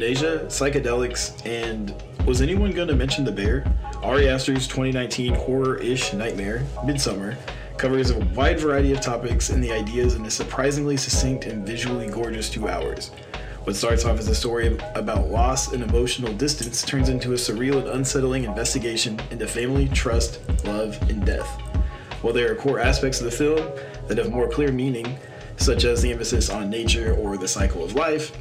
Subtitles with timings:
[0.00, 3.70] euthanasia, psychedelics, and was anyone going to mention the bear?
[4.02, 7.36] Ari Aster's 2019 horror-ish nightmare, Midsommar,
[7.76, 12.08] covers a wide variety of topics and the ideas in a surprisingly succinct and visually
[12.08, 13.08] gorgeous two hours.
[13.64, 17.76] What starts off as a story about loss and emotional distance turns into a surreal
[17.76, 21.46] and unsettling investigation into family, trust, love, and death.
[22.22, 23.70] While there are core aspects of the film
[24.08, 25.18] that have more clear meaning,
[25.58, 28.32] such as the emphasis on nature or the cycle of life,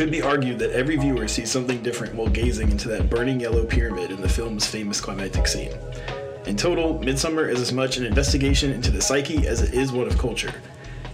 [0.00, 3.66] could be argued that every viewer sees something different while gazing into that burning yellow
[3.66, 5.74] pyramid in the film's famous climactic scene.
[6.46, 10.06] In total, Midsommar is as much an investigation into the psyche as it is one
[10.06, 10.54] of culture.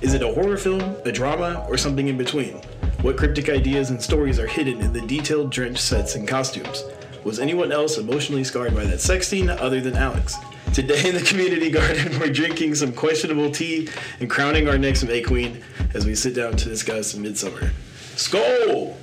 [0.02, 2.60] Is it a horror film, a drama, or something in between?
[3.02, 6.84] What cryptic ideas and stories are hidden in the detailed drenched sets and costumes?
[7.24, 10.36] Was anyone else emotionally scarred by that sex scene other than Alex?
[10.72, 13.88] Today in the community garden, we're drinking some questionable tea
[14.20, 15.60] and crowning our next May Queen
[15.92, 17.72] as we sit down to discuss Midsommar.
[18.16, 18.96] Skull!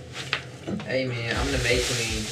[0.85, 2.25] Hey man, I'm the May Queen.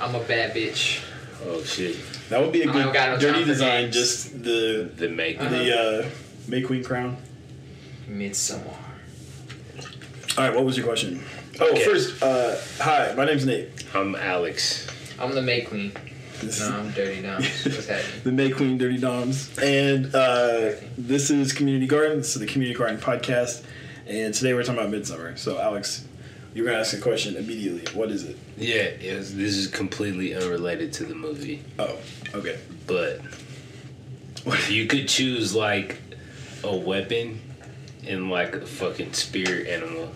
[0.00, 1.02] I'm a bad bitch.
[1.46, 1.96] Oh shit.
[2.28, 3.94] That would be a I good got no dirty time for design, names.
[3.94, 5.38] just the The make.
[5.38, 6.08] the uh,
[6.48, 7.16] May Queen crown.
[8.08, 8.66] Midsommar.
[10.36, 11.22] All right, what was your question?
[11.60, 11.84] Oh, Okay.
[11.84, 13.68] first, uh, hi, my name's Nate.
[13.94, 14.86] I'm Alex.
[15.18, 15.90] I'm the May Queen.
[16.40, 17.42] This No, I'm Dirty Dumb.
[17.42, 18.20] What's happening?
[18.22, 22.18] the May Queen Dirty Doms, and uh, this is Community Garden.
[22.18, 23.64] This is the Community Garden podcast,
[24.08, 25.36] and today we're talking about Midsommar.
[25.38, 26.04] So, Alex,
[26.54, 27.84] you're gonna ask a question immediately.
[27.94, 28.36] What is it?
[28.56, 31.96] Yeah, it was, this is completely unrelated to the movie, Oh,
[32.34, 32.58] okay.
[32.86, 33.20] but
[34.46, 35.98] if you could choose like
[36.64, 37.40] a weapon
[38.06, 40.10] and like a fucking spirit animal.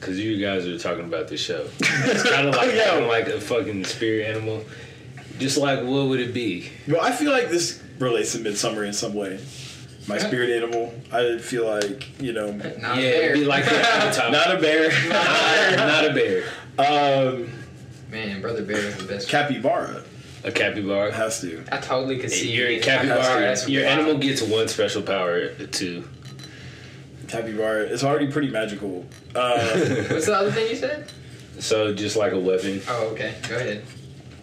[0.00, 1.66] Cause you guys are talking about the show.
[1.80, 2.90] It's kind of like Yeah.
[2.92, 4.62] having like a fucking spirit animal.
[5.38, 6.68] Just like what would it be?
[6.86, 9.38] Well, I feel like this relates to Midsummer in some way.
[10.06, 10.92] My spirit animal.
[11.10, 13.48] I feel like you know, Not yeah, a it'd be bear.
[13.48, 14.30] like the avatar.
[14.30, 14.88] not a bear.
[15.08, 16.44] not, not a bear.
[16.78, 17.50] um,
[18.10, 19.28] Man, Brother Bear is the best.
[19.28, 20.02] capybara
[20.44, 21.10] A capybara.
[21.12, 21.64] has to.
[21.72, 22.80] I totally could see Your you.
[22.80, 23.98] capybara, your wild.
[23.98, 26.04] animal gets one special power too.
[27.28, 27.84] Capybara.
[27.84, 29.06] It's already pretty magical.
[29.34, 29.58] Uh,
[30.10, 31.10] What's the other thing you said?
[31.58, 32.82] So just like a weapon.
[32.88, 33.34] Oh, okay.
[33.48, 33.82] Go ahead.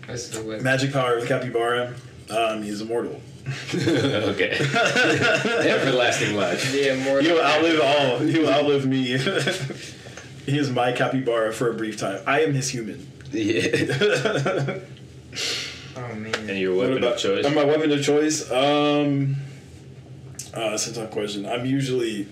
[0.08, 0.62] What's the whip?
[0.62, 1.94] magic power with capybara.
[2.30, 3.22] Um, he's immortal.
[3.76, 4.52] okay.
[5.70, 6.74] Everlasting life.
[6.74, 7.22] Yeah, more.
[7.22, 8.18] He will outlive all.
[8.20, 9.06] He will outlive me.
[10.46, 12.22] he is my capybara for a brief time.
[12.26, 13.08] I am his human.
[13.32, 14.80] Yeah.
[15.96, 16.34] Oh man.
[16.50, 17.46] And your weapon about- of choice.
[17.46, 18.50] uh, My weapon of choice.
[18.52, 19.36] Um,
[20.54, 21.46] uh, that's a tough question.
[21.46, 22.28] I'm usually,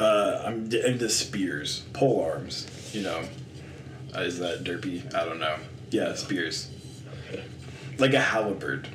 [0.00, 2.66] uh, I'm d- into spears, pole arms.
[2.92, 3.22] You know,
[4.14, 5.14] uh, is that derpy?
[5.14, 5.56] I don't know.
[5.90, 6.68] Yeah, spears.
[7.98, 8.88] Like a halberd.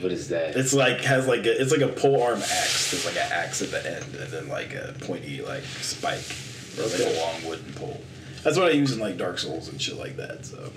[0.00, 0.56] What is that?
[0.56, 2.90] It's like has like a it's like a pole arm axe.
[2.90, 6.24] There's like an axe at the end, and then like a pointy like spike,
[6.78, 8.00] or like a long wooden pole.
[8.42, 10.44] That's what I use in like Dark Souls and shit like that.
[10.44, 10.70] So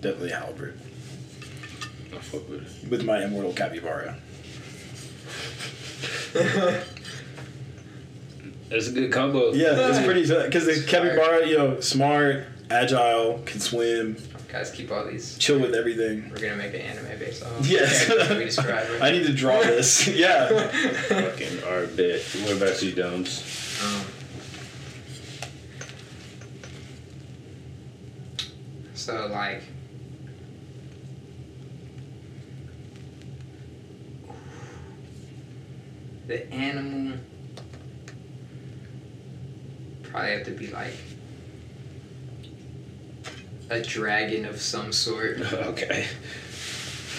[0.00, 0.78] definitely halberd
[2.14, 2.90] I fuck with it.
[2.90, 4.16] with my immortal capybara.
[8.68, 9.52] That's a good combo.
[9.52, 14.16] Yeah, it's pretty because the capybara, you know, smart, agile, can swim,
[14.48, 15.36] Guys, keep all these.
[15.36, 16.30] chill with everything.
[16.30, 18.06] We're gonna make an anime based on Yes.
[18.06, 18.88] characters we describe.
[18.90, 19.02] Right?
[19.02, 20.06] I need to draw this.
[20.16, 20.48] yeah.
[21.08, 22.22] Fucking art bit.
[22.44, 23.78] What about you, Domes?
[23.84, 24.04] Um,
[28.94, 29.62] so like
[36.26, 37.18] the animal
[40.02, 40.92] probably have to be like
[43.70, 46.06] a dragon of some sort okay.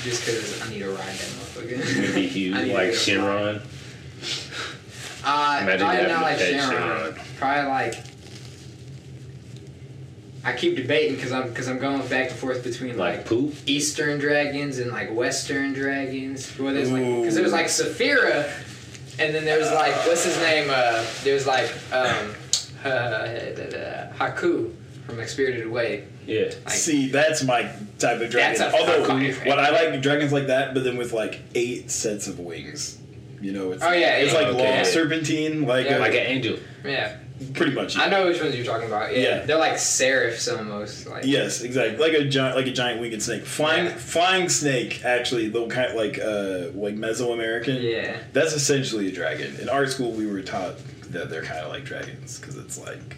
[0.04, 2.14] just because I need to ride that motherfucker.
[2.16, 3.62] Maybe huge, I need to like go Shenron.
[5.24, 6.54] Uh, Imagine probably having not a like pet.
[6.54, 7.38] Shenron.
[7.38, 8.04] Probably like.
[10.42, 13.54] I keep debating because I'm because I'm going back and forth between Like like, poop.
[13.66, 16.58] Eastern dragons and like Western dragons.
[16.58, 17.36] Well, there's like because Ooh.
[17.36, 18.50] there was like Saphira,
[19.20, 20.70] and then there was like what's his name?
[20.72, 22.34] Uh, there was like um,
[22.86, 24.74] uh, Haku
[25.06, 26.08] from like Spirited Away.
[26.30, 26.46] Yeah.
[26.66, 27.64] Like, See, that's my
[27.98, 28.58] type of dragon.
[28.58, 29.48] That's a Although, fucking dragon.
[29.50, 32.98] what I like dragons like that, but then with like eight sets of wings.
[33.42, 34.40] You know, it's Oh, yeah, it's yeah.
[34.40, 34.76] like Okay.
[34.76, 35.98] long serpentine, like Yeah.
[35.98, 36.58] a- Like an angel.
[36.84, 37.16] yeah,
[37.54, 37.98] pretty much.
[37.98, 39.14] I know which ones you're talking about.
[39.16, 39.46] Yeah, Yeah.
[39.46, 41.08] they're like seraphs almost.
[41.08, 41.98] Like Yes, exactly.
[41.98, 43.46] Like a giant, like a giant winged snake.
[43.46, 43.96] Flying, Yeah.
[43.96, 45.06] flying snake.
[45.06, 47.82] Actually, the kind like uh like Mesoamerican.
[47.82, 48.18] Yeah.
[48.34, 49.56] That's essentially a dragon.
[49.62, 50.76] In art school, we were taught
[51.12, 53.16] that they're kind of like dragons because it's like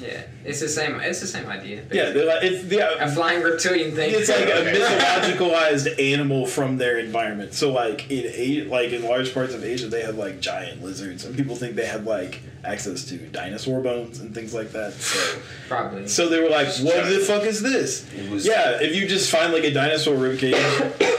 [0.00, 0.98] Yeah, it's the same.
[1.00, 1.82] It's the same idea.
[1.92, 4.10] Yeah, they're like, it's a flying reptilian thing.
[4.14, 7.54] It's like a mythologicalized animal from their environment.
[7.54, 11.24] So like in A- like in large parts of Asia, they have like giant lizards,
[11.24, 14.94] and people think they have like access to dinosaur bones and things like that.
[14.94, 16.08] So probably.
[16.08, 19.30] so they were like, "What the fuck is this?" It was Yeah, if you just
[19.30, 20.54] find like a dinosaur ribcage,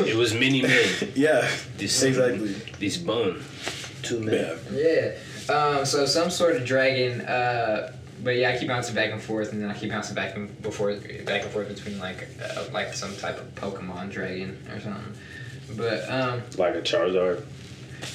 [0.07, 0.89] It was mini men.
[1.15, 1.47] yeah,
[1.77, 2.53] This exactly.
[2.79, 3.43] This bone.
[4.01, 4.57] Two men.
[4.71, 5.11] Yeah.
[5.49, 5.53] Yeah.
[5.53, 7.21] Um, so some sort of dragon.
[7.21, 7.93] Uh,
[8.23, 10.61] but yeah, I keep bouncing back and forth, and then I keep bouncing back and
[10.61, 15.13] before back and forth between like uh, like some type of Pokemon dragon or something.
[15.75, 17.43] But um, Like a Charizard.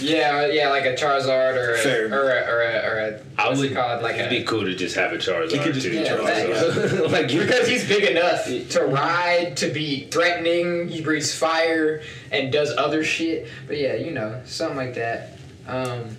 [0.01, 2.07] yeah, yeah, like a Charizard or a, Fair.
[2.13, 4.03] or a, or a, or a I what's would it called?
[4.03, 5.53] Like it'd a be cool to just have a Charizard.
[5.53, 5.93] It could just too.
[5.93, 7.11] be Yeah, Charizard.
[7.13, 10.89] like because he's big enough to ride, to be threatening.
[10.89, 13.49] He breathes fire and does other shit.
[13.67, 15.39] But yeah, you know, something like that.
[15.67, 16.17] Um,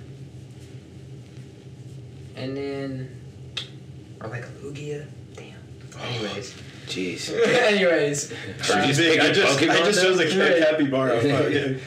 [2.35, 3.18] and then,
[4.21, 5.05] or like a Lugia.
[5.35, 5.53] Damn.
[6.01, 6.53] Anyways,
[6.87, 7.29] Jeez.
[7.47, 8.31] anyways.
[8.71, 9.19] Are you He's big.
[9.19, 10.57] I picking just, I Pokemon just chose a Right.
[10.57, 11.11] cat capybara.
[11.13, 11.79] Okay.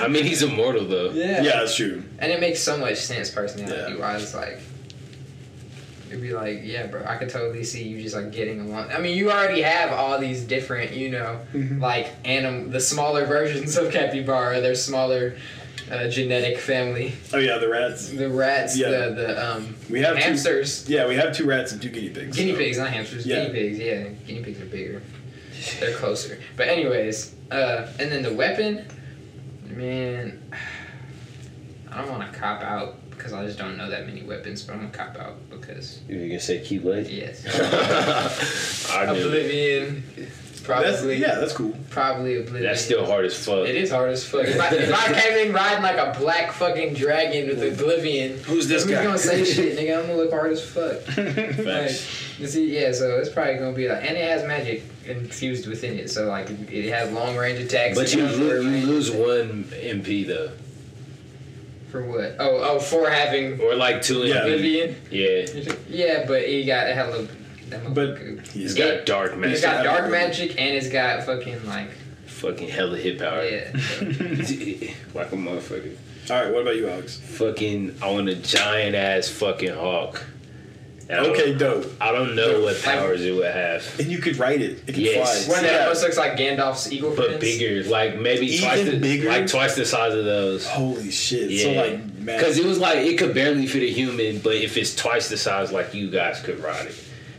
[0.00, 1.10] I mean, he's immortal though.
[1.10, 1.42] Yeah.
[1.42, 2.02] yeah, that's true.
[2.18, 3.98] And it makes so much sense personality Yeah.
[3.98, 4.34] wise.
[4.34, 4.58] Like,
[6.08, 8.90] it'd be like, yeah, bro, I could totally see you just like getting along.
[8.92, 11.80] I mean, you already have all these different, you know, Mhm.
[11.80, 15.36] like anim the smaller versions of capybara, They're smaller
[15.90, 17.12] uh, genetic family.
[17.32, 18.08] Oh yeah, the rats.
[18.10, 18.90] The rats, Yeah.
[18.90, 22.10] the the um, We have two, hamsters, yeah, we have two rats and two guinea
[22.10, 22.36] pigs.
[22.36, 23.44] guinea so- pigs, not hamsters, Yeah.
[23.46, 23.78] guinea pigs.
[23.78, 25.02] Yeah, guinea pigs are bigger.
[25.80, 26.38] They're closer.
[26.56, 28.86] But anyways, uh, and then the weapon,
[29.68, 30.40] man,
[31.90, 34.74] I don't want to cop out because I just don't know that many weapons, but
[34.74, 37.10] I'm gonna cop out because You gonna say Keyblade?
[37.10, 37.44] yes,
[38.92, 40.02] I knew
[40.68, 40.74] it.
[40.74, 41.76] Oblivion, That's, probably, yeah, that's cool.
[41.90, 42.62] probably Oblivion.
[42.64, 43.66] That's still hard as fuck.
[43.66, 44.44] It is hard as fuck.
[44.46, 48.68] If I, if I came in riding like a black fucking dragon with Oblivion, Who's
[48.68, 49.04] this who's guy?
[49.04, 49.98] gonna say shit, nigga?
[50.00, 50.96] I'm gonna look hard as fuck.
[51.16, 52.38] Like, Facts.
[52.38, 55.98] you see, yeah, so it's probably gonna be like, and it has magic infused within
[55.98, 57.96] it, so like it, it has long range attacks.
[57.96, 60.50] But you, lo- you lose one MP though,
[61.90, 62.36] for what?
[62.38, 64.34] Oh, oh, for having or like two Yeah.
[64.40, 64.40] MP.
[64.42, 64.96] Oblivion.
[65.10, 66.96] Yeah, Yeah, but he got it
[67.70, 67.94] had a little.
[67.94, 71.24] That But motherfucker- he's it's got got dark He's got dark magic and it's got
[71.24, 71.90] fucking like
[72.26, 73.44] fucking hella hit power.
[73.44, 73.70] yeah.
[75.14, 75.96] like a motherfucker.
[76.28, 77.18] All right, what about you, Alex?
[77.18, 80.24] Fucking, I want a giant ass fucking hawk.
[81.08, 81.86] And I Okay, dope.
[82.00, 84.82] I don't know what powers it would have, And you could ride it.
[84.88, 85.46] It can Yes.
[85.46, 85.54] fly.
[85.54, 87.40] One that almost looks like Gandalf's eagle but fins.
[87.40, 89.28] bigger, like maybe Even twice the bigger?
[89.28, 90.66] like twice the size of those.
[90.66, 91.60] Holy shit!
[91.62, 94.96] So like, Because it was like it could barely fit a human, but if it's
[94.96, 96.96] twice the size, like you guys could ride it.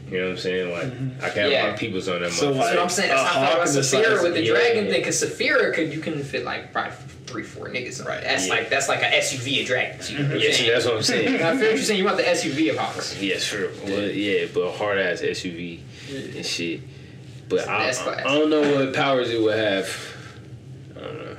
[0.09, 0.71] You know what I'm saying?
[0.71, 1.25] Like mm-hmm.
[1.25, 1.71] I can have Yeah.
[1.71, 2.31] my peoples on that.
[2.31, 2.57] So, motherfucker.
[2.59, 3.09] That's what I'm saying.
[3.09, 4.51] That's how I thought hawk about the Saphira with the yeah.
[4.53, 6.93] dragon thing, because Saphira could you can fit like probably
[7.25, 7.99] three, four niggas.
[7.99, 8.07] on.
[8.07, 8.21] Right.
[8.23, 8.53] That's Yeah.
[8.53, 10.09] like that's like an SUV of dragons.
[10.09, 10.71] You know what I'm yeah, see, saying?
[10.71, 11.35] that's what I'm saying.
[11.35, 11.99] I feel what you're saying.
[11.99, 13.21] You want the SUV of hawks.
[13.21, 13.69] yeah, sure.
[13.85, 15.81] Well, yeah, but hard ass SUV
[16.35, 16.81] and shit.
[17.49, 20.15] But It's I, an I don't know what powers it would have.
[20.95, 21.37] I don't know.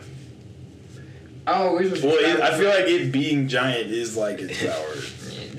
[1.47, 2.03] Oh, we was.
[2.03, 4.95] well, it, I feel like it being giant is like its power.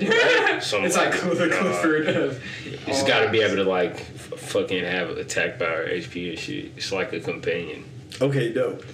[0.60, 1.52] Something it's like like the that.
[1.60, 2.42] Clifford of.
[2.86, 6.72] It's got to be able to like f- fucking have attack power, HP and shit.
[6.76, 7.84] It's like a companion.
[8.20, 8.84] Okay, dope.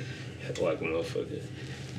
[0.61, 1.43] like a motherfucker.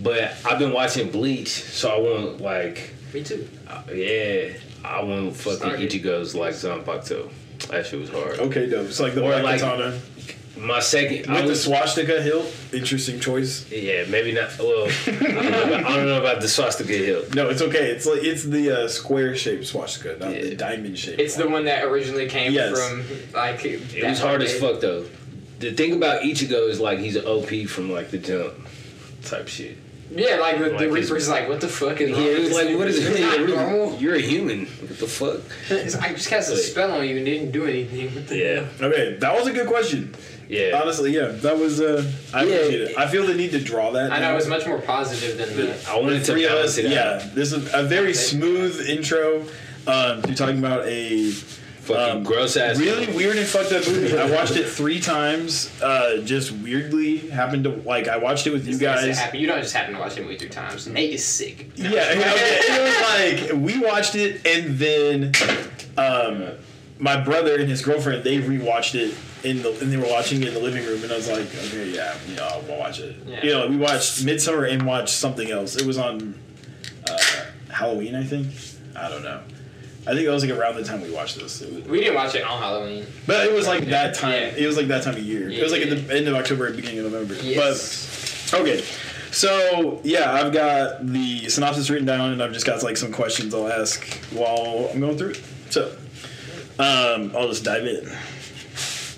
[0.01, 3.47] But I've been watching Bleach, so I want like, Me too.
[3.67, 4.49] uh, yeah,
[4.85, 5.89] I want fucking Started.
[5.91, 7.29] Ichigo's like Zanpakuto.
[7.69, 8.39] That shit was hard.
[8.39, 8.87] Okay, dope.
[8.87, 9.99] It's like the Or black like- katana
[10.59, 12.53] My second, I with the swastika hilt.
[12.73, 13.69] Interesting choice.
[13.71, 14.57] yeah, maybe not.
[14.59, 17.23] Well, I don't know about, I don't know about the swastika hill.
[17.35, 17.91] No, it's okay.
[17.91, 21.19] It's like it's the uh, square shaped swastika, not the diamond shape.
[21.19, 22.77] It's the one that originally came Yes.
[22.77, 23.63] from like.
[23.65, 25.05] It was hard as fuck though.
[25.59, 28.53] The thing about Ichigo is like he's an OP from like the jump
[29.23, 29.77] type shit.
[30.09, 32.47] Yeah, like the, Like the Reaper's like, what the fuck is Yeah, wrong it with
[32.47, 33.49] was like, what is it?
[33.49, 34.65] You're, you're a human.
[34.65, 35.41] What the fuck?
[36.01, 38.09] I just cast a spell on you and didn't do anything.
[38.35, 40.15] Yeah, okay, that was a good question.
[40.47, 40.79] yeah.
[40.81, 41.81] Honestly, yeah, that was.
[41.81, 42.53] Uh, I Yeah.
[42.55, 42.97] appreciate it.
[42.97, 44.11] I feel the need to draw that.
[44.13, 45.77] I know it was much more positive than the.
[45.89, 46.77] I wanted to three of balance us.
[46.77, 47.35] it Yeah, out.
[47.35, 49.41] this is a very smooth intro.
[49.87, 51.33] Um, you're talking about a
[51.87, 52.77] Fucking Um, gross ass.
[52.79, 54.17] really weird and fucked up movie.
[54.17, 55.71] I watched it three times.
[55.81, 58.07] Uh, just weirdly happened to like.
[58.07, 59.17] I watched it with you It's nice to guys.
[59.19, 59.39] happen.
[59.39, 60.85] You don't just happen to watch the movie three times.
[60.87, 61.71] Nate is sick.
[61.75, 62.19] Yeah, okay.
[62.19, 65.31] it was like we watched it, and then
[65.97, 66.51] um,
[66.99, 70.47] my brother and his girlfriend they rewatched it in the and they were watching it
[70.49, 73.15] in the living room, and I was like, okay, yeah, you know, I'll watch it.
[73.25, 73.43] Yeah.
[73.43, 75.75] You know, we watched Midsommar and watched something else.
[75.75, 76.33] It was on
[77.09, 77.17] uh,
[77.71, 78.47] Halloween, I think.
[78.95, 79.41] I don't know.
[80.07, 81.59] I think it was like around the time we watched this.
[81.61, 83.05] Was, We didn't watch it on Halloween.
[83.25, 84.31] but it was like that time.
[84.33, 84.53] Yeah.
[84.63, 85.49] It was like that time of year.
[85.49, 87.35] it was like at the end of October, beginning of November.
[87.43, 88.49] Yes.
[88.51, 88.83] But okay,
[89.31, 93.53] so yeah, I've got the synopsis written down, and I've just got like some questions
[93.53, 95.43] I'll ask while I'm going through it.
[95.69, 95.95] So,
[96.79, 98.09] Um, I'll just dive in.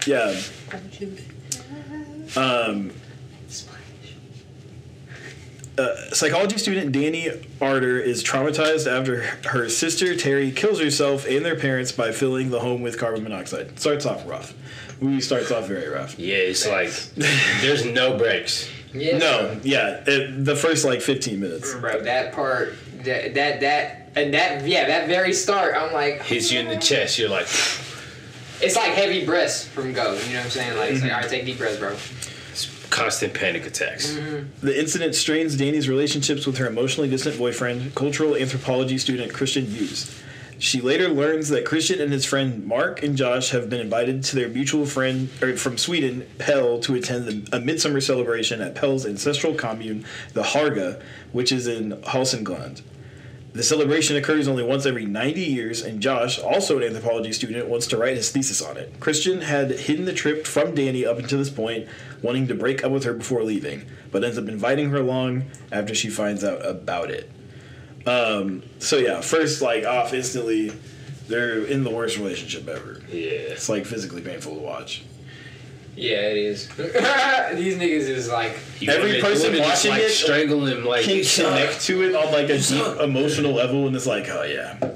[0.08, 0.34] Yeah.
[2.36, 2.92] Um,
[5.80, 11.56] uh, psychology student Dani Ardor is traumatized after her sister Terri kills herself and their
[11.56, 13.80] parents by filling the home with carbon monoxide.
[13.80, 14.54] Starts off rough.
[15.02, 16.20] Movie starts off very rough.
[16.20, 16.92] Yeah, it's like
[17.62, 18.70] there's no breaks.
[18.94, 19.18] Yeah.
[19.18, 21.74] No, yeah, it, the first like 15 minutes.
[21.76, 26.52] Bro, that part, that that that and that yeah, that very start, I'm like, Hits
[26.52, 27.18] you in the chest.
[27.18, 27.48] You're like,
[28.62, 30.14] it's like heavy breaths from Go.
[30.14, 30.78] You know what I'm saying?
[30.78, 31.96] Like, it's like all right, take deep breaths, bro.
[32.90, 34.14] Constant panic attacks.
[34.14, 34.66] Mm-hmm.
[34.66, 40.22] The incident strains Dani's relationships with her emotionally distant boyfriend, cultural anthropology student Christian Hughes.
[40.60, 44.36] She later learns that Christian and his friend Mark and Josh have been invited to
[44.36, 49.54] their mutual friend or from Sweden, Pelle, to attend a midsummer celebration at Pelle's ancestral
[49.54, 50.04] commune,
[50.34, 52.82] the Harga, which is in Hälsingland.
[53.52, 57.88] The celebration occurs only once every 90 years, and Josh, also an anthropology student, wants
[57.88, 59.00] to write his thesis on it.
[59.00, 61.88] Christian had hidden the trip from Dani up until this point,
[62.22, 65.96] wanting to break up with her before leaving, but ends up inviting her along after
[65.96, 67.30] she finds out about it.
[68.06, 70.72] Um, so yeah, first like off instantly,
[71.28, 73.02] they're in the worst relationship ever.
[73.10, 73.54] Yeah.
[73.54, 75.04] It's like physically painful to watch.
[75.96, 76.68] Yeah, it is.
[76.78, 81.82] These niggas is like, Every person wanna watching like, it strangle him like Can connect
[81.82, 84.92] to it on like a deep emotional level, and it's like, oh yeah,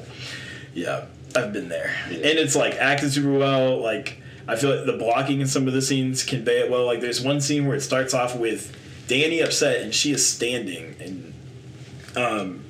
[0.73, 3.81] yeah, I've been there, and it's like acted super well.
[3.81, 6.85] Like I feel like the blocking in some of the scenes convey it well.
[6.85, 8.75] Like there's one scene where it starts off with
[9.07, 11.33] Dani upset, and she is standing, and
[12.15, 12.65] um,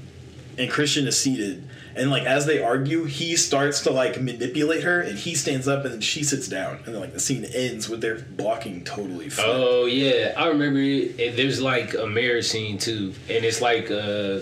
[0.57, 1.67] and Christian is seated.
[1.95, 5.85] And like as they argue, he starts to like manipulate her, and he stands up,
[5.85, 9.29] and then she sits down, and then like the scene ends with their blocking totally.
[9.29, 9.49] flipped.
[9.49, 10.79] Oh yeah, I remember.
[10.79, 11.35] It.
[11.35, 14.39] There's like a mirror scene too, and it's like uh,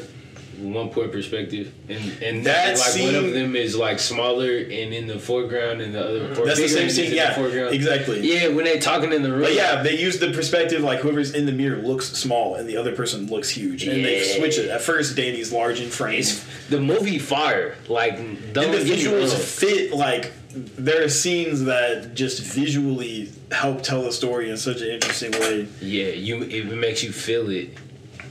[0.61, 5.07] one point perspective, and and That like one of them is like smaller and in
[5.07, 7.73] the foreground, and the other That's the same scene, yeah, foreground.
[7.73, 8.19] exactly.
[8.21, 9.41] Yeah, when they're talking in the room.
[9.41, 12.77] But yeah, they use the perspective like whoever's in the mirror looks small and the
[12.77, 14.69] other person looks huge, and they switch it.
[14.69, 17.75] At first, Dani's large in frame, it's the movie fire.
[17.87, 19.93] Like and the visuals fit.
[19.93, 25.31] Like there are scenes that just visually help tell the story in such an interesting
[25.31, 25.67] way.
[25.81, 27.69] Yeah, you it makes you feel it,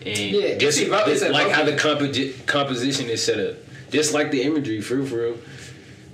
[0.06, 2.12] and Yeah, just, just like how the compo-
[2.46, 3.56] composition is set up,
[3.90, 5.38] just like the imagery, for real, for real.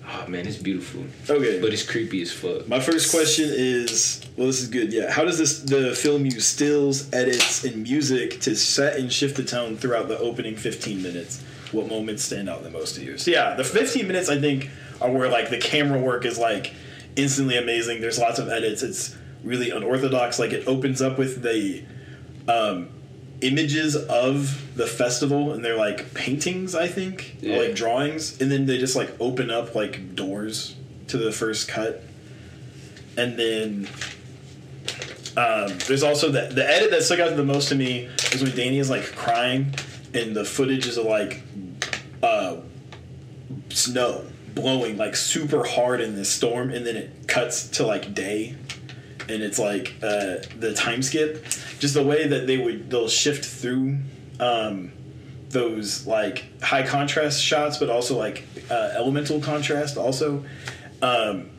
[0.09, 2.69] Oh man, it's beautiful, Okay, but it's creepy as fuck.
[2.69, 4.93] my first question is, well, this is good.
[4.93, 9.37] Yeah, how does this the film use stills, edits, and music to set and shift
[9.37, 11.43] the tone throughout the opening fifteen minutes?
[11.73, 13.19] What moments stand out the most to you?
[13.19, 16.73] So yeah, the fifteen minutes I think are where like the camera work is like
[17.17, 18.01] instantly amazing.
[18.01, 18.85] There's lots of edits.
[18.85, 20.39] It's really unorthodox.
[20.39, 21.83] Like it opens up with the
[22.47, 22.91] um,
[23.41, 28.67] images of the festival, and they're like paintings, I think, or like drawings, and then
[28.67, 30.77] they just like open up like doors
[31.09, 32.03] to the first cut,
[33.17, 33.89] and then.
[35.39, 38.53] Um, there's also the the edit that stuck out the most to me is when
[38.53, 39.75] Dani is like crying,
[40.15, 41.43] and the footage is of like
[42.23, 42.57] uh,
[43.69, 44.25] snow
[44.55, 48.57] blowing like super hard in this storm, and then it cuts to like day,
[49.29, 51.45] and it's like uh, the time skip,
[51.79, 53.99] just the way that they would they'll shift through
[54.41, 54.93] um,
[55.51, 60.45] those like high contrast shots, but also like uh, elemental contrast also.
[61.03, 61.51] Um,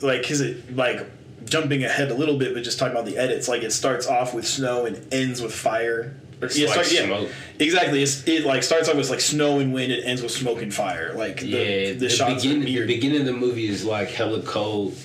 [0.00, 1.06] like because it like
[1.44, 3.48] jumping ahead a little bit, but just talking about the edits.
[3.48, 6.14] Like it starts off with snow and ends with fire.
[6.40, 8.02] Or- yeah, like start- yeah, exactly.
[8.02, 9.92] It's, it like starts off with like snow and wind.
[9.92, 11.14] It ends with smoke and fire.
[11.14, 11.58] Like the, yeah,
[11.92, 14.96] the, the, shots beginning, the beginning of the movie is like hella cold,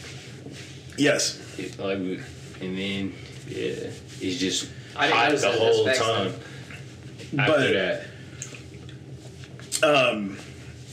[0.98, 3.13] yes, it, like, and then
[3.48, 3.89] yeah,
[4.22, 6.33] it's just I didn't hot the whole aspect, time.
[7.36, 8.05] But- After that,
[9.83, 10.38] um,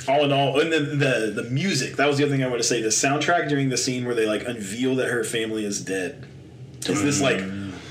[0.08, 1.96] all in all, and the, the the music.
[1.96, 2.80] That was the other thing I want to say.
[2.80, 6.26] The soundtrack during the scene where they like unveil that her family is dead.
[6.78, 7.42] It's this like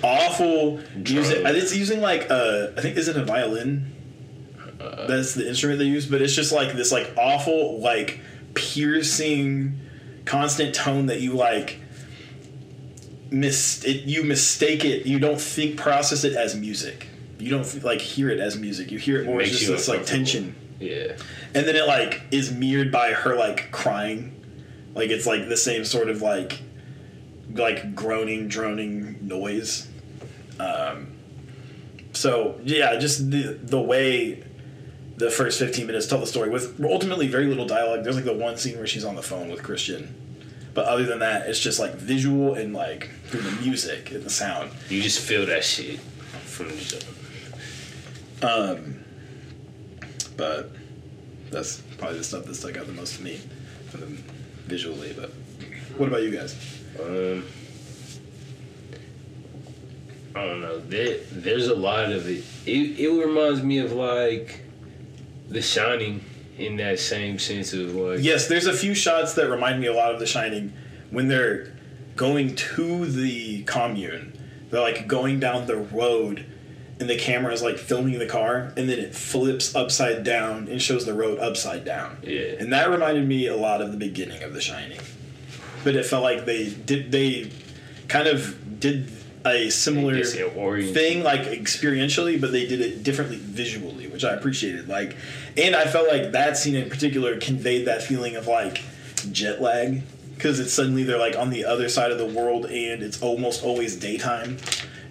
[0.04, 1.42] awful music.
[1.44, 1.64] Drugs.
[1.64, 3.96] It's using like uh, I think is it a violin?
[4.80, 8.20] That's the instrument they use, but it's just like this like awful like
[8.56, 9.80] piercing,
[10.26, 11.80] constant tone that you like.
[13.32, 15.06] Mis- it, you mistake it.
[15.06, 17.08] You don't think process it as music.
[17.38, 18.92] You don't like hear it as music.
[18.92, 21.18] You hear it more as just this like tension yeah,
[21.54, 24.36] and then it like is mirrored by her like crying
[24.96, 26.62] like it's like the same sort of like
[27.54, 29.88] like groaning droning noise
[30.60, 31.08] um
[32.14, 34.44] so yeah just the the way
[35.18, 38.34] the first 15 minutes tell the story with ultimately very little dialogue there's like the
[38.34, 40.16] one scene where she's on the phone with christian
[40.80, 44.30] but other than that it's just like visual and like through the music and the
[44.30, 47.06] sound you just feel that shit from the.
[48.42, 49.04] Um,
[50.38, 50.72] but
[51.52, 53.42] that's probably the stuff that stuck out the most to me
[53.90, 54.06] from the
[54.68, 55.12] visually.
[55.12, 55.32] But
[55.98, 56.56] what about you guys?
[56.98, 57.44] Um,
[60.34, 60.80] I don't know.
[60.80, 62.46] There, there's a lot of it.
[62.66, 64.62] It it reminds me of like
[65.50, 66.24] The Shining
[66.60, 69.94] in that same sense of like Yes, there's a few shots that remind me a
[69.94, 70.74] lot of The Shining
[71.10, 71.74] when they're
[72.16, 74.38] going to the commune.
[74.70, 76.46] They're like going down the road,
[77.00, 80.82] and the camera is like filming the car, and then it flips upside down and
[80.82, 82.18] shows the road upside down.
[82.24, 82.56] Yeah.
[82.60, 85.00] And that reminded me a lot of the beginning of The Shining.
[85.84, 87.52] But it felt like they did they
[88.10, 89.10] kind of did
[89.46, 94.88] a similar thing like experientially, but they did it differently visually, which I appreciated.
[94.88, 95.16] Like,
[95.58, 98.84] and I felt like that scene in particular conveyed that feeling of like
[99.32, 100.02] jet lag
[100.36, 103.64] because it's suddenly they're like on the other side of the world and it's almost
[103.64, 104.58] always daytime,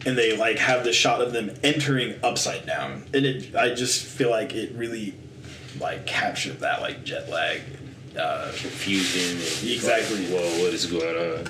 [0.06, 4.04] and they like have the shot of them entering upside down, and it I just
[4.04, 5.14] feel like it really
[5.80, 7.62] like captured that like jet lag.
[8.18, 9.36] Uh, confusion.
[9.70, 10.26] Exactly.
[10.26, 11.46] Like, Whoa, what is going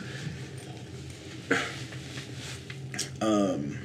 [1.57, 1.59] on?
[3.21, 3.79] Um,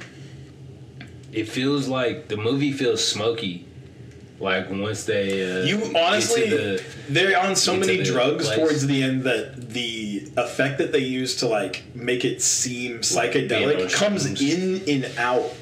[1.32, 3.66] It feels like the movie feels smoky.
[4.40, 8.58] Like once they uh, You honestly, the- they're on so many drugs place.
[8.58, 13.92] towards the end that the effect that they use to like make it seem psychedelic
[13.94, 15.52] comes in and out,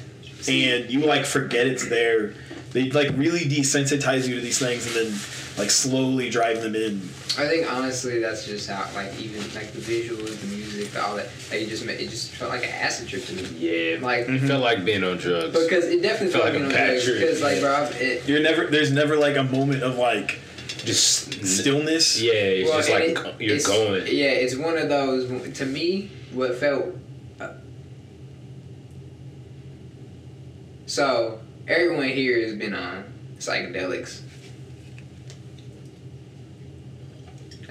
[0.47, 2.33] and you like forget it's there.
[2.71, 5.19] They like really desensitize you to these things, and then
[5.57, 7.09] like slowly drive them in.
[7.37, 11.15] I think honestly that's just how like even like the visuals, the music, the all
[11.15, 11.27] that.
[11.49, 13.41] Like it just ma- it just felt like an acid trip to me.
[13.57, 15.51] yeah, Like it felt like being on drugs.
[15.57, 17.03] because it definitely Felt felt like like a on drugs.
[17.05, 17.61] trip, Because like yeah.
[17.61, 20.39] bro, it, You're never there's never like a moment of like
[20.85, 22.21] just stillness.
[22.21, 24.03] Yeah, it's well, just like it- you're it's- going.
[24.07, 25.57] Yeah, it's one of those.
[25.57, 26.85] To me, what felt.
[27.39, 27.53] Uh,
[30.85, 33.05] so everyone here has been on
[33.39, 34.21] psychedelics.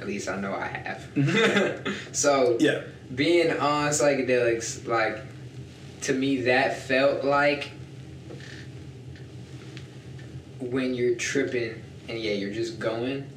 [0.02, 1.06] At least I know I have.
[1.14, 1.92] Mm-hmm.
[2.12, 2.82] so Yeah.
[3.14, 5.20] being on psychedelics, like
[6.00, 7.70] to me, that felt like
[10.58, 13.30] when you're tripping and yeah, you're just going,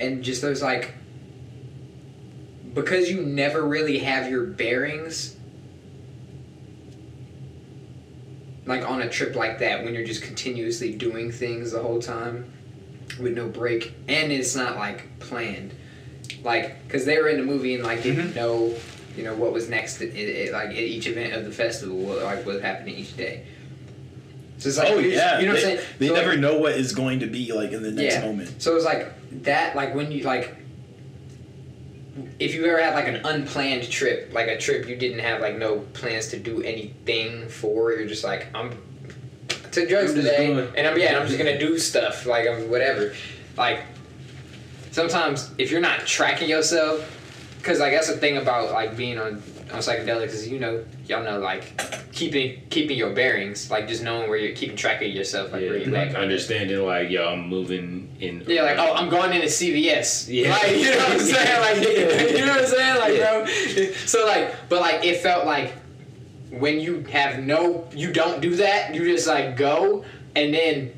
[0.00, 0.94] and just those like
[2.74, 5.36] because you never really have your bearings.
[8.66, 12.50] Like on a trip like that, when you're just continuously doing things the whole time
[13.20, 15.74] with no break, and it's not like planned,
[16.44, 18.34] like because they were in the movie and like didn't mm-hmm.
[18.34, 18.74] know,
[19.16, 22.22] you know, what was next, at, at, like at each event of the festival, what,
[22.22, 23.44] like what happened each day.
[24.58, 25.40] So it's like, oh yeah.
[25.40, 25.80] you know what I'm saying?
[25.98, 28.26] They So, like, never know what is going to be like in the next Yeah.
[28.26, 28.62] moment.
[28.62, 29.08] so it's like
[29.42, 30.56] that, like when you like,
[32.38, 35.56] if you ever had like an unplanned trip, like a trip you didn't have like
[35.56, 38.76] no plans to do anything for, you're just like I'm
[39.72, 43.14] to drugs I'm today, and I'm yeah, I'm just gonna do stuff like I'm whatever.
[43.56, 43.80] Like
[44.92, 47.18] sometimes if you're not tracking yourself,
[47.58, 51.24] because like that's the thing about like being on on psychedelics is you know y'all
[51.24, 55.52] know like keeping keeping your bearings, like just knowing where you're keeping track of yourself,
[55.52, 58.44] like where Yeah, you like understanding like yo, I'm moving in.
[58.46, 60.28] Yeah, like oh, I'm going into CVS.
[60.28, 60.50] Yeah.
[60.52, 61.60] like you know what I'm saying,
[62.30, 63.92] like you know what I'm saying, like bro.
[64.06, 65.74] So like, but like it felt like
[66.50, 68.94] when you have no, you don't do that.
[68.94, 70.04] You just like go,
[70.36, 70.92] and then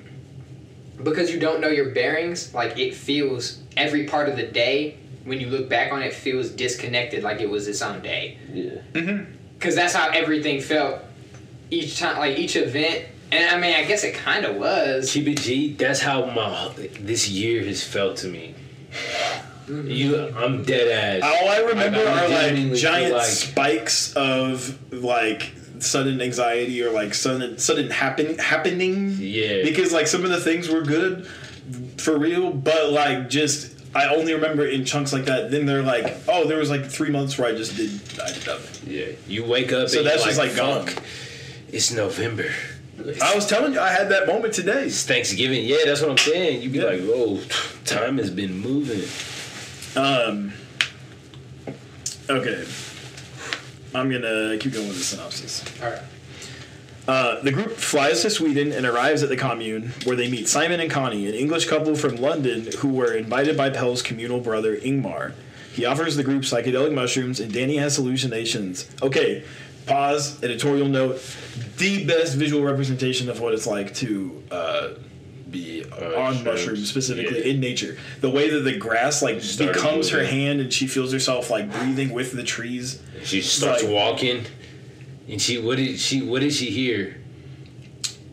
[1.03, 4.97] because you don't know your bearings, like it feels every part of the day.
[5.25, 8.37] When you look back on it, feels disconnected, like it was its own day.
[8.53, 8.73] yeah.
[8.93, 9.27] Mhm.
[9.59, 11.01] Because that's how everything felt
[11.71, 13.07] each time, like each event.
[13.33, 15.11] And I mean, I guess it kind of was.
[15.13, 15.73] Keep it G.
[15.73, 18.55] That's how my this year has felt to me.
[19.67, 21.23] You, I'm dead ass.
[21.43, 26.91] All I remember Like, I are like giant like- spikes of like sudden anxiety or
[26.91, 29.17] like sudden sudden happen happening.
[29.19, 29.63] Yeah.
[29.63, 31.27] Because like some of the things were good
[32.05, 35.51] for real, but like just I only remember in chunks like that.
[35.51, 37.91] Then they're like, oh, there was like three months where I just did
[38.23, 38.93] I did nothing.
[38.93, 39.89] Yeah, you wake up.
[39.89, 40.87] So and that's you're just, like, gone.
[40.87, 41.03] "Fuck,
[41.73, 42.51] It's November.
[43.23, 44.85] I was telling you, I had that moment today.
[44.85, 45.65] It's Thanksgiving.
[45.65, 46.63] Yeah, that's what I'm saying.
[46.63, 46.85] You'd be Yeah.
[46.85, 47.41] like, whoa,
[47.85, 49.03] time has been moving.
[49.97, 50.53] Um.
[52.31, 52.65] Okay.
[53.95, 55.65] I'm gonna keep going with the synopsis.
[55.83, 56.01] All right.
[57.07, 60.81] Uh, the group flies to Sweden and arrives at the commune, where they meet Simon
[60.81, 65.35] and Connie, an English couple from London who were invited by Pelle's communal brother Ingmar.
[65.75, 68.89] He offers the group psychedelic mushrooms, and Danny has hallucinations.
[69.03, 69.45] Okay,
[69.87, 70.43] pause.
[70.43, 71.21] Editorial note:
[71.77, 74.89] the best visual representation of what it's like to uh,
[75.51, 77.53] be Uh, on shrooms, mushrooms, specifically yeah.
[77.53, 77.99] in nature.
[78.23, 82.13] The way that the grass like becomes her hand, and she feels herself like breathing
[82.15, 83.01] with the trees.
[83.25, 84.45] She starts Like- walking,
[85.29, 87.17] and she what did she what did she hear?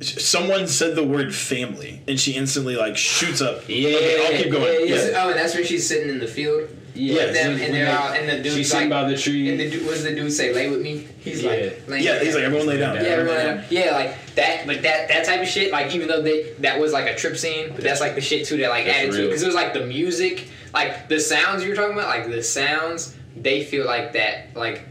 [0.01, 4.51] someone said the word family and she instantly like shoots up Yeah, okay i'll keep
[4.51, 5.23] going yeah, yeah, yeah.
[5.23, 6.69] Oh, and that's when she's sitting in the field.
[6.93, 9.49] Yeah, With them, and they're they- all, and the dude's She's sitting by the tree.
[9.49, 10.53] and the dude, what's the dude say?
[10.53, 11.07] Lay with me.
[11.21, 11.49] He's Yeah.
[11.51, 12.95] like, laying Yeah, with he's like, everyone lay down.
[12.95, 15.95] Yeah, Yeah, everyone lay everyone, yeah, like that, but that that type of shit, like
[15.95, 18.57] even though they that was like a trip scene, but that's like the shit too
[18.57, 19.27] that like That's added to real.
[19.27, 22.43] because it was like the music, like the sounds you were talking about, like the
[22.43, 24.81] sounds, they feel like that, like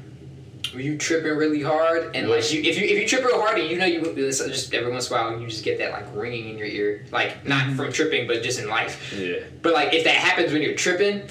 [0.75, 3.69] you tripping really hard and like you if you if you trip real hard and
[3.69, 6.49] you know you just every once in a while you just get that like ringing
[6.51, 7.77] in your ear, like not mm-hmm.
[7.77, 9.13] from tripping but just in life.
[9.17, 9.41] Yeah.
[9.63, 11.23] But like if that happens when you're tripping,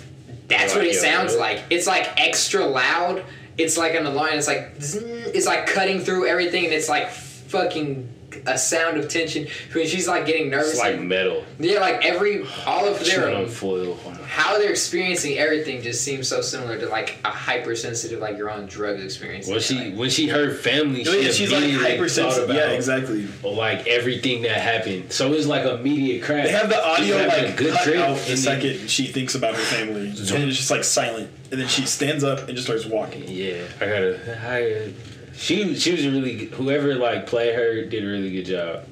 [0.48, 1.42] that's Like, what it yeah, sounds really?
[1.42, 1.64] like.
[1.70, 3.24] It's like extra loud.
[3.58, 4.34] It's like an alarm.
[4.34, 8.10] It's like zzz, it's like cutting through everything, and it's like fucking
[8.46, 9.48] a sound of tension.
[9.74, 11.44] When she's like getting nervous, It's like metal.
[11.60, 13.98] yeah, like every all of their on foil.
[14.06, 18.50] Oh how they're experiencing everything just seems so similar to like a hypersensitive like you're
[18.50, 19.48] on drugs experience.
[19.48, 22.48] When she when she heard family, she yeah, she's like immediately hypersensitive.
[22.48, 23.28] thought Yeah, exactly.
[23.44, 26.46] Like everything that happened, so it's like immediate crash.
[26.46, 28.90] They have the audio She's like a good cut trip, out and the then- second
[28.90, 31.32] she thinks about her family, and it's just like silent.
[31.52, 33.24] And then she stands up and just starts walking.
[33.28, 34.40] Yeah, I gotta.
[34.48, 34.94] I,
[35.40, 38.86] she she was a really good- whoever like played her did a really good job.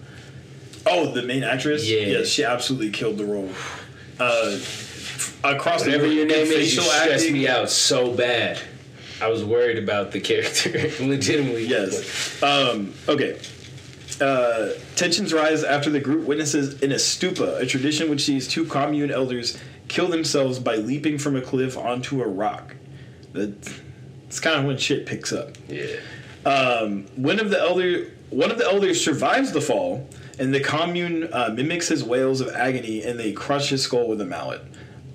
[0.86, 1.88] Oh, the main actress.
[1.90, 2.00] Yeah.
[2.02, 3.50] yes, she absolutely killed the role.
[4.20, 4.58] Uh,
[5.44, 7.34] across Whatever the board, your name is, you stressed acting.
[7.34, 8.60] me out so bad.
[9.22, 10.72] I was worried about the character,
[11.06, 11.66] legitimately.
[11.66, 12.42] Yes.
[12.42, 13.38] Um, okay.
[14.22, 19.12] Uh, tensions rise after the group witnesses an ättestupa, a tradition which sees two commune
[19.12, 19.58] elders
[19.90, 22.76] kill themselves by leaping from a cliff onto a rock.
[23.34, 25.50] That's kind of when shit picks up.
[25.68, 25.86] Yeah.
[26.48, 30.08] Um, one of the elder, one of the elders survives the fall,
[30.40, 34.22] and the commune uh, mimics his wails of agony, and they crush his skull with
[34.22, 34.62] a mallet.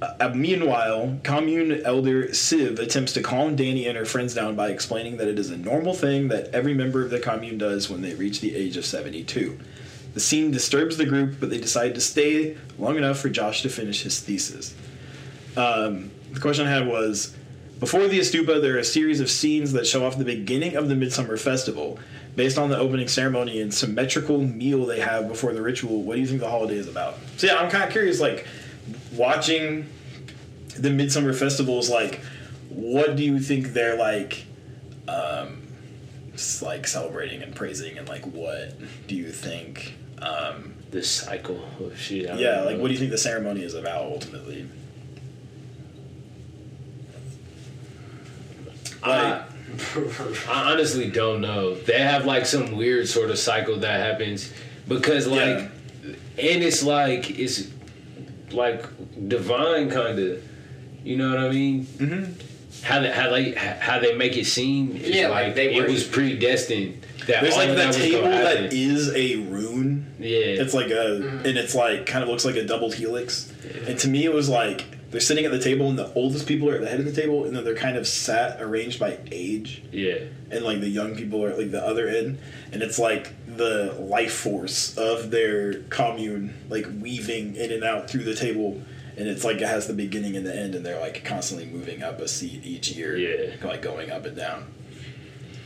[0.02, 5.16] Uh, meanwhile, commune elder Siv attempts to calm Dani and her friends down by explaining
[5.16, 8.14] that it is a normal thing that every member of the commune does when they
[8.14, 9.58] reach the age of 72.
[10.12, 13.70] The scene disturbs the group, but they decide to stay long enough for Josh to
[13.70, 14.74] finish his thesis.
[15.56, 17.34] Um, the question I had was
[17.82, 20.88] before the ättestupa, there are a series of scenes that show off the beginning of
[20.88, 21.98] the Midsummer Festival.
[22.36, 26.20] Based on the opening ceremony and symmetrical meal they have before the ritual, what do
[26.20, 27.16] you think the holiday is about?
[27.38, 28.46] So yeah, I'm kind of curious, like
[29.14, 29.86] watching
[30.78, 32.20] the Midsummer Festival is like,
[32.68, 34.44] what do you think they're like,
[35.08, 35.62] um,
[36.62, 39.96] like celebrating and praising, and like what do you think?
[40.20, 42.32] Um, The cycle of shit.
[42.38, 44.68] Yeah, like what do you think the ceremony is about ultimately?
[49.04, 49.44] I,
[50.48, 51.74] I honestly don't know.
[51.74, 54.52] They have like some weird sort of cycle that happens
[54.88, 55.70] because like,
[56.04, 56.10] Yeah.
[56.38, 57.68] and it's like it's
[58.50, 58.84] like
[59.28, 60.42] divine kind of.
[61.04, 61.84] You know what I mean?
[61.86, 62.84] Mm-hmm.
[62.84, 65.88] How they how they how they make it seem is Yeah, like, like they it
[65.90, 67.04] was predestined.
[67.26, 70.12] That There's like of that table that is a rune.
[70.18, 70.38] yeah.
[70.62, 71.46] It's like a, Mm-hmm.
[71.46, 73.52] and it's like kind of looks like a double helix.
[73.86, 76.68] And to me, it was like they're sitting at the table, and the oldest people
[76.68, 79.18] are at the head of the table, and then they're kind of sat arranged by
[79.30, 80.16] age, yeah.
[80.50, 82.38] and like the young people are at like the other end,
[82.72, 88.24] and it's like the life force of their commune, like weaving in and out through
[88.24, 88.80] the table.
[89.14, 92.02] And it's like it has the beginning and the end, and they're like constantly moving
[92.02, 93.54] up a seat each year, Yeah.
[93.62, 94.64] like going up and down.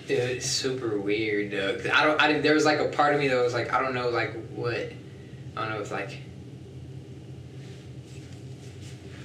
[0.09, 1.77] Dude, it's super weird, though.
[1.77, 2.21] 'Cause I don't.
[2.21, 4.09] I didn't, there was like a part of me that was like, I don't know,
[4.09, 4.91] like what.
[5.57, 6.19] I don't know if like.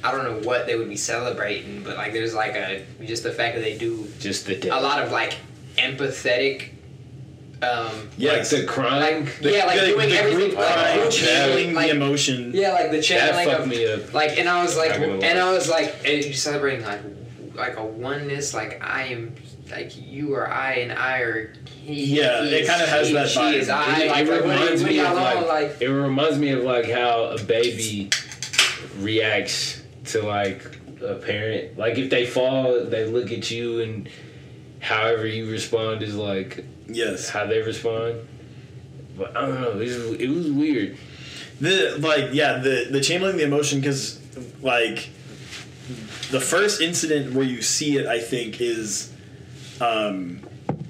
[0.03, 3.31] I don't know what they would be celebrating, but like there's like a just the
[3.31, 5.35] fact that they do Just the a lot of like
[5.77, 6.69] empathetic.
[7.61, 8.51] Um, Yes.
[8.51, 9.25] Like the crying.
[9.25, 12.51] like yeah, like the, doing the everything group like, crying, group channeling like, the emotion.
[12.55, 14.13] Yeah, like the that channeling fucked of me up.
[14.15, 15.27] like, and I was like, Not gonna lie.
[15.27, 17.01] and I was like, and you celebrating like,
[17.53, 19.35] like a oneness, like I am,
[19.69, 22.17] like you are I, and I are he.
[22.19, 23.53] Yeah, he it is kinda has she, that She vibe.
[23.53, 23.99] is I.
[23.99, 27.25] It- it like, like, reminds me of, like- like, It reminds me of like how
[27.25, 28.09] a baby
[28.97, 31.77] reacts to like a parent.
[31.77, 34.09] Like if they fall, they look at you and
[34.79, 37.29] however you respond is like Yes.
[37.29, 38.27] how they respond.
[39.17, 39.71] But I don't know.
[39.71, 40.97] It was, it was weird.
[41.59, 44.19] The like yeah the the channeling the emotion because
[44.63, 45.09] like
[46.31, 49.11] the first incident where you see it I think is
[49.79, 50.41] um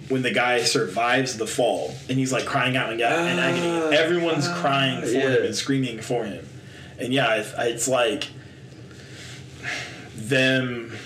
[0.10, 3.98] when the guy survives the fall and he's like crying out in, in Ah, agony
[3.98, 5.30] everyone's ah, crying for yeah.
[5.30, 6.46] him and screaming for him
[7.00, 8.28] and yeah it's, it's like
[10.32, 10.98] them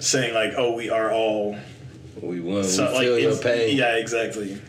[0.00, 1.56] saying like oh we are all
[2.20, 2.64] We won.
[2.64, 3.76] so we like feel your pain.
[3.78, 4.60] yeah exactly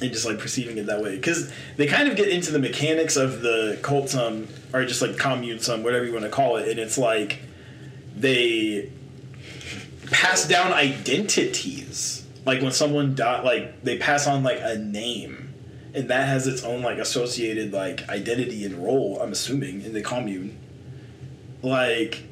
[0.00, 3.16] and just like perceiving it that way because they kind of get into the mechanics
[3.16, 6.68] of the cult sum or just like commune some, whatever you want to call it
[6.68, 7.40] and it's like
[8.16, 8.90] they
[10.10, 15.54] pass down identities like when someone die like they pass on like a name
[15.94, 20.02] and that has its own like associated like identity and role i'm assuming in the
[20.02, 20.58] commune
[21.62, 22.22] like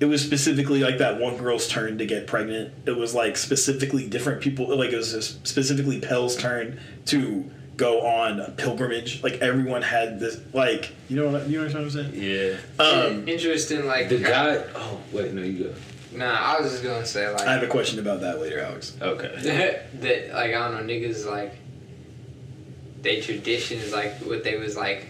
[0.00, 2.72] it was specifically like that one girl's turn to get pregnant.
[2.86, 4.74] It was like specifically different people.
[4.76, 9.22] Like it was specifically Pelle's turn to go on a pilgrimage.
[9.22, 10.40] Like everyone had this.
[10.54, 12.12] Like you know what you know what I'm saying?
[12.14, 12.56] Yeah.
[12.82, 14.64] Um, Interesting, like The guy.
[14.74, 15.74] Oh wait, no, you go.
[16.12, 18.96] Nah, I was just gonna say like I have a question about that later, Alex.
[19.02, 19.34] Okay.
[20.00, 21.56] that like I don't know niggas like
[23.02, 25.08] they traditions like what they was like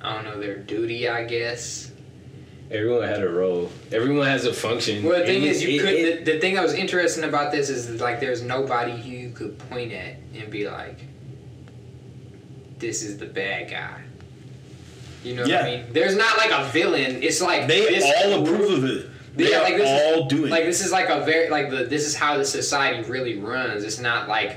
[0.00, 1.92] I don't know their duty I guess.
[2.70, 3.70] Everyone had a role.
[3.92, 5.04] Everyone has a function.
[5.04, 5.94] Well, the thing It- is, you it- could.
[5.94, 9.56] it- the, the thing that was interesting about this is like there's nobody you could
[9.70, 10.98] point at and be like,
[12.78, 14.00] "This is the bad guy."
[15.24, 15.84] You know what I mean?
[15.92, 17.22] There's not like a villain.
[17.22, 19.06] It's like They this all group- approve of it.
[19.36, 21.70] They Yeah, are like this is- all doing like this is like a very like
[21.70, 23.84] the this is how the society really runs.
[23.84, 24.56] It's not like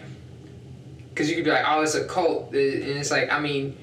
[1.09, 3.77] because you could be like, oh, it's a cult, and it's like, I mean,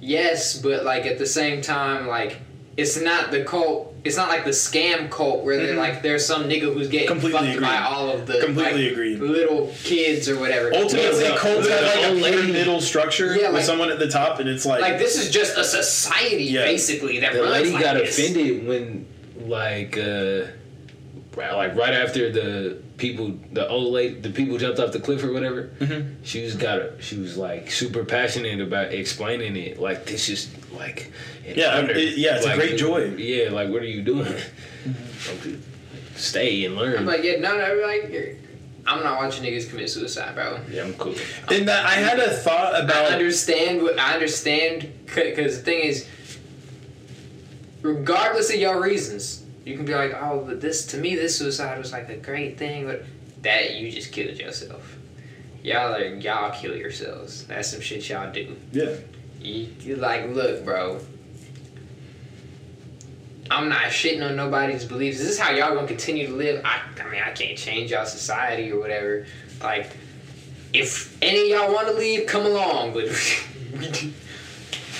[0.00, 2.36] yes, but like at the same time, like
[2.76, 3.94] it's not the cult.
[4.04, 5.78] It's not like the scam cult where they're Mhm.
[5.78, 7.66] like there's some nigga who's getting Completely fucked agree.
[7.66, 9.16] by all of the Completely like, agree.
[9.16, 10.72] little kids or whatever.
[10.74, 13.98] Ultimately, the- cults the have like a old lady- pyramidal structure Yeah, with someone at
[13.98, 16.64] the top, and it's like, like this is just a society Yeah.
[16.64, 18.18] basically that the runs lady like got this.
[18.18, 19.06] offended when
[19.46, 20.42] like uh
[21.36, 25.32] like right after the people the old lady the people jumped off the cliff or
[25.32, 26.14] whatever Mhm.
[26.22, 30.48] she was got a, she was like super passionate about explaining it like this is
[30.72, 31.10] like
[31.44, 31.90] an Yeah, honor.
[31.90, 33.12] it- yeah, it's a great joy.
[33.16, 34.32] yeah like what are you doing
[35.34, 35.56] Okay,
[36.14, 38.36] stay and learn I'm like, yeah, no, no, like, you're-
[38.86, 40.60] I'm not watching niggas commit suicide, bro.
[40.70, 41.14] yeah i'm cool
[41.50, 42.96] and that I had a thought about.
[42.96, 43.12] I about.
[43.14, 46.06] understand what I understand because the thing is,
[47.82, 51.78] regardless of your reasons, you can be like, oh, but this to me, this suicide
[51.78, 53.04] was like a great thing, but
[53.42, 54.96] that you just killed yourself.
[55.62, 57.46] Y'all are y'all kill yourselves.
[57.46, 58.56] That's some shit y'all do.
[58.72, 58.96] Yeah,
[59.40, 61.00] You, you like, look, bro.
[63.50, 65.18] I'm not shitting on nobody's beliefs.
[65.18, 66.64] This is how y'all gonna continue to live.
[66.64, 69.26] I, I mean, I can't change y'all society or whatever.
[69.62, 69.94] Like,
[70.72, 72.94] if any of y'all want to leave, come along.
[72.94, 73.04] But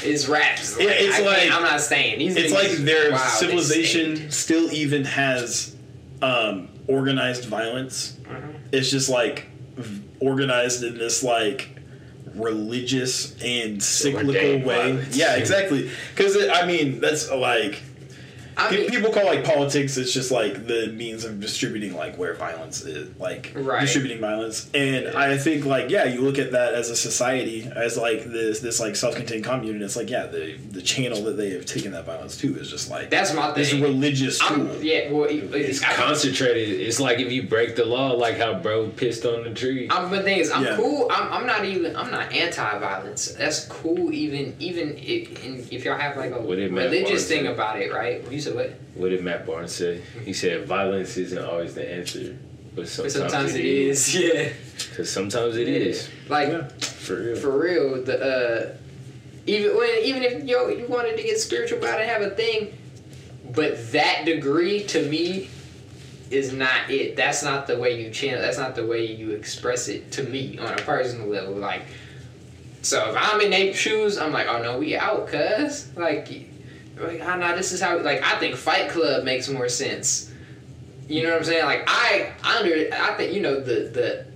[0.05, 0.77] it's raps.
[0.79, 5.75] Yeah, it's I like I'm not saying These it's like their civilization still even has
[6.21, 8.17] um, organized violence.
[8.23, 8.55] Mhm.
[8.73, 9.47] It's just like
[10.21, 11.69] organized in this like
[12.35, 14.59] religious and cyclical way.
[14.61, 15.17] violence.
[15.17, 15.91] Yeah, exactly.
[16.15, 17.83] Because I mean, that's like
[18.57, 22.35] I mean, people call like politics it's just like the means of distributing like where
[22.35, 23.81] violence is like Right.
[23.81, 27.97] distributing violence and i think like yeah you look at that as a society as
[27.97, 31.51] like this this like self-contained commune and it's like yeah the the channel that they
[31.51, 33.83] have taken that violence to is just like that's my this thing.
[33.83, 38.13] religious tool yeah, well, it- it's I- concentrated it's like if you break the law
[38.13, 40.77] like how bro pissed on the tree I'm, but the thing is, I'm Yeah.
[40.77, 41.09] cool.
[41.11, 41.97] I'm, I'm not even.
[41.97, 43.33] I'm not anti-violence.
[43.33, 44.13] That's cool.
[44.13, 47.93] Even even if, if y'all have like a What did Matt religious thing about it,
[47.93, 48.23] right?
[48.31, 48.71] You said what?
[48.95, 50.03] What did Matt Barnes say?
[50.25, 52.37] He said violence isn't always the answer,
[52.75, 54.15] but But sometimes, sometimes it is.
[54.21, 54.53] Yeah.
[54.91, 56.09] Because sometimes it is.
[56.29, 56.69] Like Yeah.
[56.69, 57.37] For real.
[57.37, 58.77] for real, the uh,
[59.47, 62.77] even when even if yo you wanted to get spiritual about it, have a thing,
[63.55, 65.49] but that degree to me
[66.31, 67.17] is not it.
[67.17, 68.41] That's not the way you channel.
[68.41, 71.55] That's not the way you express it to me on a personal level.
[71.55, 71.83] Like,
[72.83, 76.29] so if I'm in Nate's shoes, I'm like, oh no, we out, cuz like,
[77.09, 77.99] like oh no, this is how.
[77.99, 80.31] Like, I think Fight Club makes more sense.
[81.09, 81.65] You know what I'm saying?
[81.65, 84.27] Like, I I under I think you know the the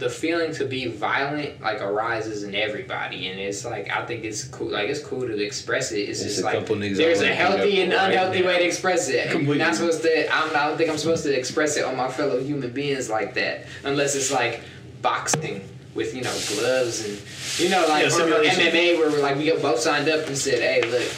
[0.00, 4.44] the feeling to be violent like arises in everybody and it's like I think it's
[4.44, 6.00] cool like it's cool to express it.
[6.00, 9.10] It's There's just a like there's a healthy and up right unhealthy way to express
[9.10, 9.30] it.
[9.30, 9.58] Completely.
[9.58, 12.42] not supposed to I'm I don't think I'm supposed to express it on my fellow
[12.42, 13.66] human beings like that.
[13.84, 14.62] Unless it's like
[15.02, 17.20] boxing with, you know, gloves and
[17.62, 18.42] you know, like Yeah, or.
[18.42, 21.12] MMA where we're like we got both signed up and said, Hey, look,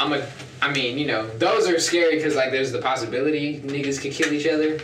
[0.00, 0.26] I'm a
[0.62, 4.32] I mean, you know, those are scary because like there's the possibility niggas could kill
[4.32, 4.78] each other.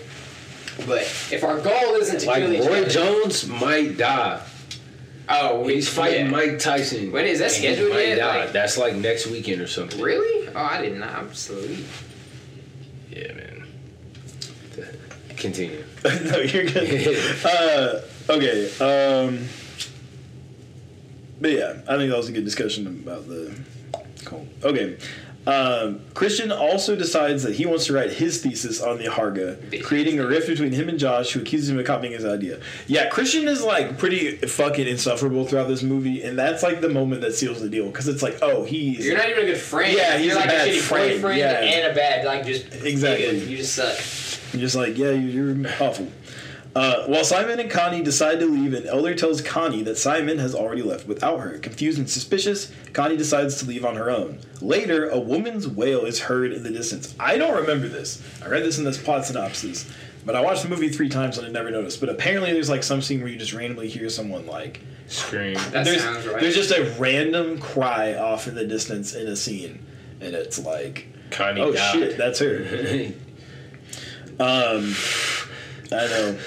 [0.87, 1.03] But
[1.33, 2.71] if our goal isn't to Like kill each other.
[2.71, 4.43] Roy Jones might die.
[5.29, 6.31] oh, we, He's fighting yeah.
[6.33, 7.13] Mike Tyson.
[7.13, 8.17] When is that and he scheduled might yet?
[8.19, 8.41] die.
[8.45, 10.01] Like- That's like next weekend or something.
[10.01, 10.49] Really?
[10.55, 11.11] Oh, I did not.
[11.15, 11.87] I'm sleep.
[13.11, 13.67] Yeah, man.
[15.37, 15.85] Continue.
[16.05, 18.01] no you're good uh,
[18.31, 19.45] okay um
[21.41, 23.59] but yeah i think that was a good discussion about the
[24.27, 24.99] cool okay
[25.47, 30.19] um, Christian also decides that he wants to write his thesis on the Hårga, creating
[30.19, 32.61] a rift between him and Josh, who accuses him of copying his idea.
[32.89, 37.21] Yeah, Christian is like pretty fucking insufferable throughout this movie, and that's like the moment
[37.21, 39.97] that seals the deal because it's like, oh, he's You're not even a good friend.
[39.97, 41.61] Yeah, he's you're a like bad a shitty friend, boyfriend yeah.
[41.61, 43.27] and a bad like just Exactly.
[43.27, 43.47] nigga.
[43.49, 44.53] You just suck.
[44.53, 46.09] You're just like, yeah, you- you're awful.
[46.77, 50.55] Uh, while Simon and Connie decide to leave, an elder tells Connie that Simon has
[50.55, 51.57] already left without her.
[51.57, 54.41] Confused and suspicious, Connie decides to leave on her own.
[54.61, 57.15] Later, a woman's wail is heard in the distance.
[57.19, 58.23] I don't remember this.
[58.45, 59.91] I read this in this plot synopsis,
[60.27, 61.99] but I watched the movie three times and I never noticed.
[61.99, 65.55] But apparently, there's like some scene where you just randomly hear someone like Scream.
[65.55, 66.43] That there's, sounds right.
[66.43, 69.87] there's just a random cry off in the distance in a scene,
[70.21, 71.95] and it's like, Connie oh died.
[71.95, 73.13] shit, that's her.
[74.39, 74.95] Um,
[75.91, 76.39] I know.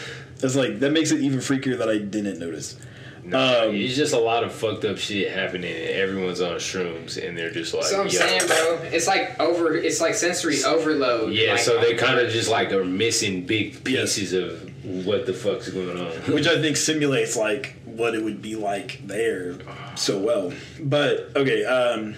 [0.42, 2.78] It's like that makes it even freakier that I didn't notice.
[3.24, 5.72] No, Um, it's just a lot of fucked up shit happening.
[5.76, 8.14] and Everyone's on shrooms, and they're just like, So I'm yo.
[8.14, 9.76] saying, bro, it's like over.
[9.76, 11.34] It's like sensory overload.
[11.34, 14.16] Yeah, like, so they kind of just like are missing big Yes.
[14.18, 16.12] pieces of what the fuck's going on.
[16.34, 19.56] which I think simulates like what it would be like there
[19.96, 20.54] so well.
[20.80, 22.16] But okay, um,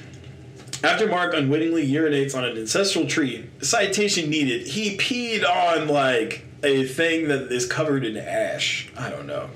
[0.84, 4.68] after Mark unwittingly urinates on an ancestral tree, citation needed.
[4.68, 8.92] He peed on like a thing that is covered in ash.
[8.98, 9.50] I don't know.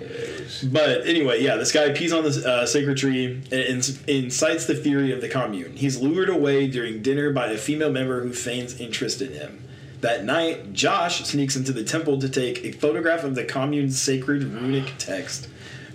[0.64, 5.12] But anyway, yeah, this guy pees on the uh, sacred tree and incites the fury
[5.12, 5.76] of the commune.
[5.76, 9.62] He's lured away during dinner by a female member who feigns interest in him.
[10.02, 14.44] That night, Josh sneaks into the temple to take a photograph of the commune's sacred
[14.44, 15.48] runic text,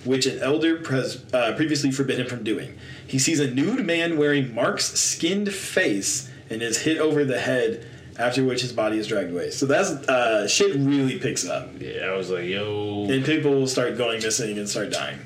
[0.04, 2.76] which an elder pres- uh, previously forbid him from doing.
[3.06, 7.86] He sees a nude man wearing Mark's skinned face and is hit over the head,
[8.20, 9.50] after which his body is dragged away.
[9.50, 13.06] So that's uh, shit really picks up Yeah, I was like, yo.
[13.10, 15.18] and people will start going missing and start dying.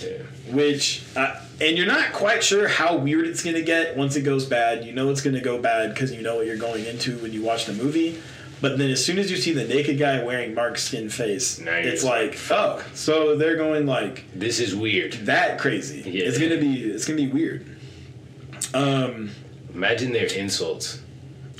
[0.00, 0.18] Yeah.
[0.52, 4.44] Which, uh, and you're not quite sure how weird it's gonna get once it goes
[4.46, 4.84] bad.
[4.84, 7.42] You know it's gonna go bad because you know what you're going into when you
[7.42, 8.20] watch the movie.
[8.60, 11.68] But then as soon as you see the naked guy wearing Mark's skin face, you're
[11.74, 15.12] it's like, oh, so they're going like This is weird.
[15.26, 16.02] that crazy.
[16.08, 16.24] Yeah.
[16.26, 17.66] It's gonna be, it's gonna be weird.
[18.74, 19.30] Um.
[19.74, 21.00] Imagine their insults.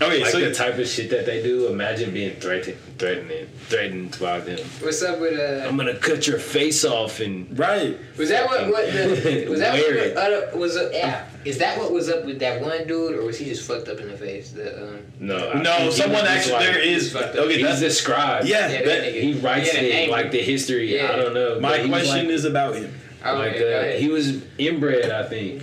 [0.01, 1.69] Okay, Like so the type of shit that they do.
[1.69, 4.59] Imagine being threatened, threatening, threatened by them.
[4.83, 5.67] What's up with uh?
[5.67, 7.97] I'm gonna cut your face off and right.
[8.19, 8.67] Was that what?
[8.69, 9.47] What the?
[9.49, 10.55] Was that Wear what it.
[10.55, 10.93] uh, was up?
[10.93, 11.27] Yeah.
[11.47, 13.99] Is that what was up with that one dude, or was he just fucked up
[14.01, 14.51] in the face?
[14.51, 14.99] The um.
[15.19, 15.51] no.
[15.51, 17.13] I No, he someone was actually like- there is.
[17.13, 17.45] fucked up.
[17.47, 18.45] Okay, He's that's the scribe.
[18.45, 18.69] yeah.
[18.69, 19.21] Yeah, that- that nigga.
[19.23, 20.11] He writes Yeah, it name.
[20.11, 20.95] like the history.
[20.95, 21.13] Yeah.
[21.13, 21.59] I don't know.
[21.61, 22.93] my but he was question like- is about him.
[23.25, 25.63] Oh, like okay, uh, he was inbred, I think.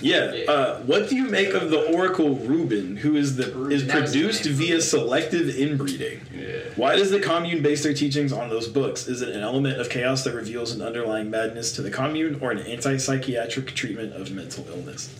[0.00, 0.32] Yeah.
[0.32, 0.50] Yeah.
[0.50, 4.44] Uh, what do you make of the Oracle Ruben, who is the is That produced
[4.44, 6.20] the via selective inbreeding?
[6.34, 6.58] Yeah.
[6.76, 9.06] Why does the commune base their teachings on those books?
[9.08, 12.50] Is it an element of chaos that reveals an underlying madness to the commune, or
[12.50, 15.14] an anti-psychiatric treatment of mental illness?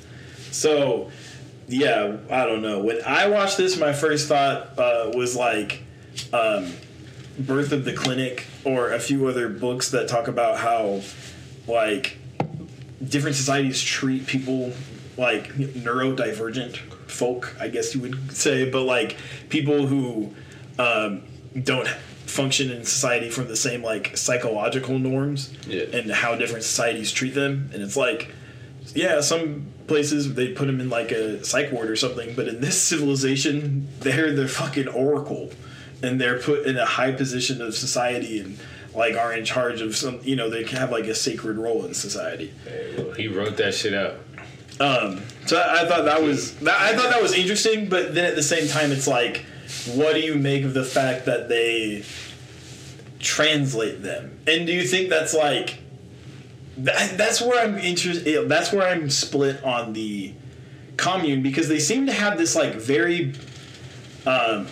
[0.51, 1.11] So,
[1.69, 2.81] yeah, I don't know.
[2.81, 5.83] When I watched this, my first thought uh, was like,
[6.33, 6.73] um,
[7.39, 11.03] "Birth of the Clinic" or a few other books that talk about how,
[11.67, 12.17] like,
[13.07, 14.73] different societies treat people
[15.17, 16.77] like neurodivergent
[17.11, 19.17] folk, I guess you would say, but like
[19.49, 20.35] people who
[20.79, 21.23] um,
[21.63, 21.89] don't
[22.27, 25.85] function in society from the same like psychological norms Yeah.
[25.93, 27.71] and how different societies treat them.
[27.75, 28.33] And it's like,
[28.95, 32.61] yeah, some places they put them in like a psych ward or something, but in
[32.61, 35.51] this civilization, they're the fucking oracle
[36.03, 38.59] and they're put in a high position of society and
[38.95, 41.95] like are in charge of some you know they have like a sacred role in
[41.95, 42.53] society
[43.17, 44.15] he wrote that shit out.
[44.81, 48.25] um, so I, I thought that was that, I thought that was interesting, but then
[48.25, 49.45] at the same time, it's like,
[49.95, 52.05] what do you make of the fact that they
[53.19, 54.39] translate them?
[54.47, 55.79] And do you think that's like
[56.79, 58.49] that, that's where I'm interested?
[58.49, 60.35] That's where I'm split on the
[60.97, 63.35] commune because they seem to have this like very,
[64.27, 64.67] um,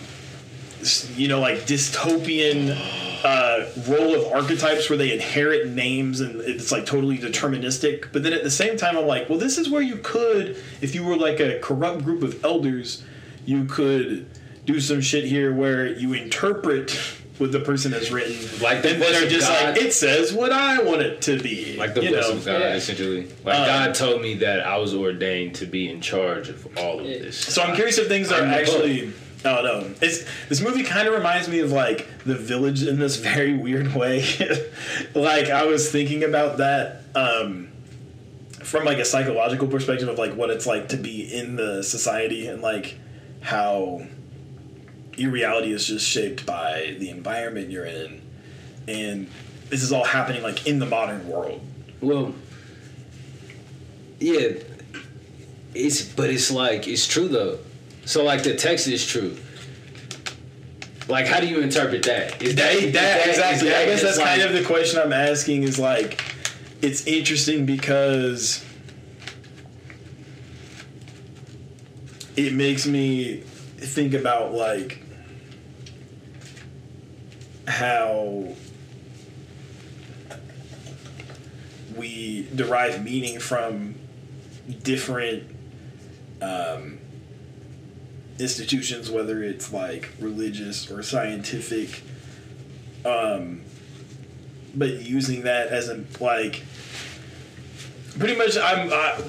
[1.17, 2.75] you know, like dystopian
[3.23, 8.11] uh, role of archetypes where they inherit names and it's like totally deterministic.
[8.13, 10.95] But then at the same time, I'm like, well, this is where you could, if
[10.95, 13.03] you were like a corrupt group of elders,
[13.45, 14.27] you could
[14.65, 16.91] do some shit here where you interpret
[17.39, 19.75] what the person has written, Like the and then voice are just God.
[19.75, 22.35] like, it says what I want it to be, Like the you voice know?
[22.35, 22.75] of God, Yeah.
[22.75, 23.27] essentially.
[23.45, 26.99] Like Um, God told me that I was ordained to be in charge of all
[26.99, 27.37] of this.
[27.37, 29.13] So I'm curious if things are I'm the actually.
[29.45, 29.89] Oh no!
[30.01, 33.95] It's this movie kind of reminds me of like The Village in this very weird
[33.95, 34.25] way.
[35.15, 37.69] like I was thinking about that um,
[38.61, 42.47] from like a psychological perspective of like what it's like to be in the society
[42.47, 42.97] and like
[43.41, 44.05] how
[45.15, 48.21] your reality is just shaped by the environment you're in,
[48.89, 49.29] and
[49.69, 51.61] this is all happening like in the modern world.
[52.01, 52.33] Well,
[54.19, 54.49] yeah,
[55.73, 57.59] it's but it's like it's true though.
[58.09, 59.37] So like the text is true.
[61.07, 62.41] Like, how do you interpret that?
[62.41, 63.69] Is that, that, that exactly?
[63.69, 65.61] That, I guess that's like, kind of the question I'm asking.
[65.61, 66.19] Is like,
[66.81, 68.65] it's interesting because
[72.35, 73.41] it makes me
[73.77, 75.03] think about like
[77.67, 78.55] how
[81.95, 83.93] we derive meaning from
[84.81, 85.43] different
[86.41, 86.98] um,
[88.39, 92.01] institutions, whether it's like religious or scientific.
[93.05, 93.61] Um,
[94.75, 96.63] but using that as a like,
[98.17, 99.21] pretty much, I'm I,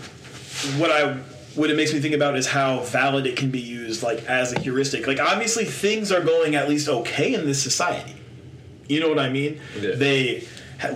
[0.79, 1.15] what I
[1.55, 4.53] what it makes me think about is how valid it can be used like as
[4.53, 5.07] a heuristic.
[5.07, 8.15] Like obviously things are going at least okay in this society.
[8.89, 9.61] You know what I mean?
[9.79, 9.95] Yeah.
[9.95, 10.47] They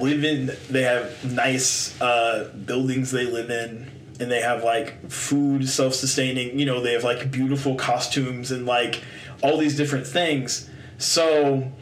[0.01, 3.91] live in they have nice uh, buildings they live in
[4.21, 9.03] and they have like food self-sustaining, you know, they have like beautiful costumes and like
[9.43, 10.71] all these different things.
[10.99, 11.73] So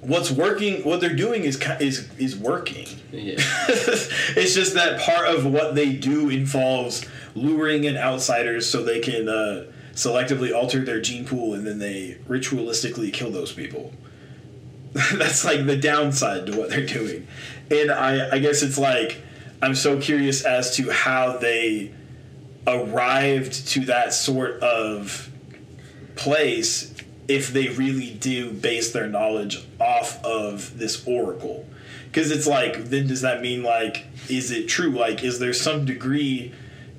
[0.00, 3.34] what's working what they're doing is is is working Yeah.
[3.68, 7.04] it's just that part of what they do involves
[7.34, 12.18] luring in outsiders so they can uh, selectively alter their gene pool and then they
[12.28, 13.92] ritualistically kill those people.
[15.14, 17.26] That's like the downside to what they're doing.
[17.70, 19.20] And I, I guess it's like,
[19.60, 21.92] I'm so curious as to how they
[22.66, 25.30] arrived to that sort of
[26.14, 26.94] place
[27.26, 31.66] if they really do base their knowledge off of this oracle.
[32.06, 34.90] Because it's like then does that mean like is it true?
[34.90, 36.54] Like is there some degree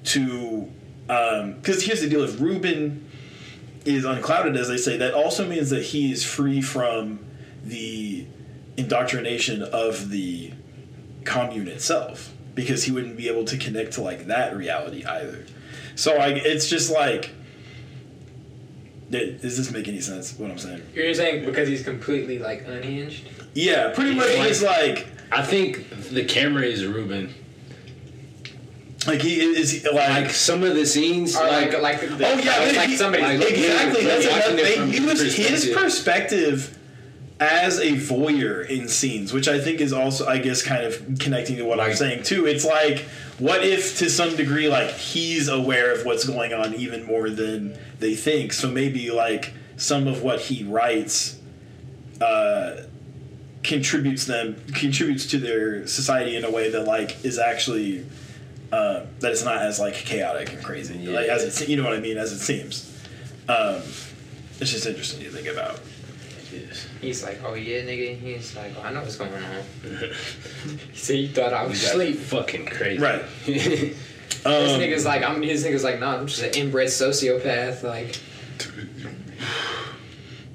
[0.05, 0.69] to
[1.09, 3.09] um, because here's the deal if Ruben
[3.85, 7.19] is unclouded as they say that also means that he is free from
[7.63, 8.25] the
[8.77, 10.51] indoctrination of the
[11.23, 15.45] commune itself because he wouldn't be able to connect to like that reality either
[15.95, 17.31] so I, it's just like
[19.09, 23.27] does this make any sense what i'm saying You're saying because he's completely like unhinged?
[23.53, 27.31] yeah pretty much Like- he's like I think the camera is Ruben.
[29.05, 32.37] like he is like, Like some of the scenes, Or like like, like, the, Oh
[32.39, 34.01] yeah, like he- somebody like, exactly.
[34.05, 34.91] yeah, That's watching another thing.
[34.91, 36.75] He was his perspective.
[37.39, 41.55] As a voyeur in scenes, which I think is also, I guess, kind of connecting
[41.57, 42.45] to what I'm saying too.
[42.45, 42.99] It's like,
[43.37, 47.77] what if to some degree, like he's aware of what's going on even more than
[47.99, 48.51] they think?
[48.51, 51.37] So maybe like some of what he writes.
[52.19, 52.83] Uh,
[53.61, 58.05] contributes them contributes to their society in a way that like is actually
[58.71, 61.93] uh, that it's not as like chaotic and crazy like as it you know what
[61.93, 62.85] I mean as it seems.
[63.47, 63.81] Um,
[64.59, 65.79] it's just interesting to think about.
[67.01, 68.17] He's like, oh yeah, nigga.
[68.17, 69.41] He's like, oh, I know what's going on.
[70.91, 72.17] he said you thought I was got asleep.
[72.17, 73.01] fucking crazy.
[73.01, 73.23] Right.
[74.41, 75.41] This Um, nigga's like, I'm.
[75.41, 77.83] His nigga's like, nah, I'm just an inbred sociopath.
[77.83, 78.15] Like,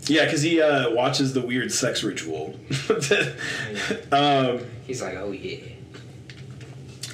[0.06, 2.54] yeah, because he uh, watches the weird sex ritual.
[4.12, 5.58] um, he's like, oh yeah.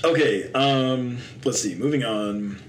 [0.04, 1.74] okay, um, let's see.
[1.74, 2.60] Moving on.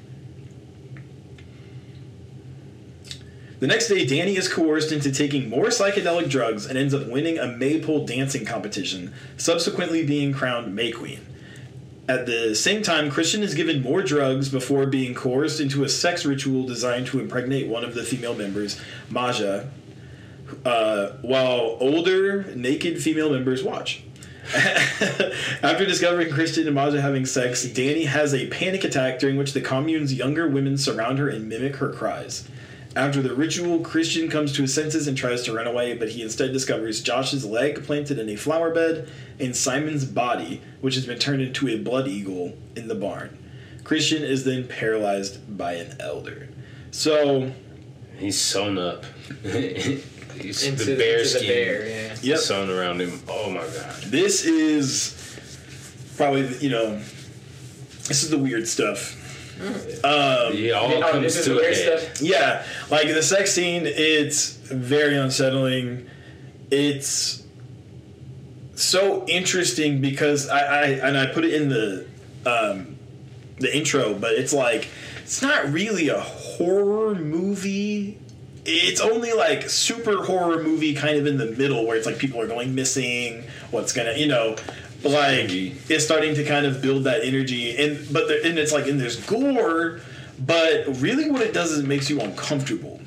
[3.62, 7.38] The next day, Dani is coerced into taking more psychedelic drugs and ends up winning
[7.38, 11.20] a maypole dancing competition, subsequently being crowned May Queen.
[12.10, 16.26] At the same time, Christian is given more drugs before being coerced into a sex
[16.26, 18.82] ritual designed to impregnate one of the female members,
[19.12, 19.68] Maja,
[20.66, 24.02] uh, while older, naked female members watch.
[25.62, 29.62] After discovering Christian and Maja having sex, Dani has a panic attack during which the
[29.62, 32.48] commune's younger women surround her and mimic her cries.
[32.96, 36.22] After the ritual, Christian comes to his senses and tries to run away, but he
[36.22, 41.18] instead discovers Josh's leg planted in a flower bed and Simon's body, which has been
[41.18, 43.38] turned into a blood eagle, in the barn.
[43.86, 46.50] Christian is then paralyzed by an elder.
[46.92, 47.52] So,
[48.18, 49.06] He's sewn up.
[49.44, 52.16] He's Into the bear into skin the bear, yeah.
[52.22, 52.40] yep.
[52.40, 53.22] sewn around him.
[53.28, 53.96] Oh my god.
[54.06, 55.38] This is
[56.18, 56.96] probably you know
[58.08, 59.18] this is the weird stuff.
[60.04, 62.00] Um, It all Oh, comes to the a head.
[62.00, 62.22] stuff.
[62.22, 66.08] yeah, like the sex scene, it's very unsettling.
[66.72, 67.44] It's
[68.76, 72.06] so interesting because I, I and I put it in the
[72.46, 72.96] um,
[73.60, 74.88] the intro, but it's like
[75.24, 78.18] it's not really a horror movie.
[78.64, 82.40] It's only like super horror movie kind of in the middle where it's like people
[82.40, 84.56] are going missing, what's gonna you know
[85.04, 85.76] like Energy.
[85.90, 89.00] it's starting to kind of build that energy and but there, and it's like and
[89.00, 90.00] there's gore,
[90.40, 93.00] but really what it does is it makes you uncomfortable.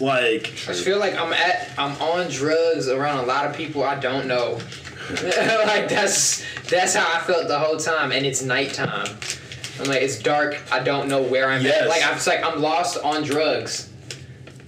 [0.00, 3.82] Like I just feel like I'm at I'm on drugs around a lot of people
[3.82, 4.58] I don't know.
[5.10, 9.08] like that's that's how I felt the whole time, and it's nighttime.
[9.80, 10.60] I'm like it's dark.
[10.70, 11.82] I don't know where I'm Yes.
[11.82, 11.88] at.
[11.88, 13.87] Like I'm like I'm lost on drugs.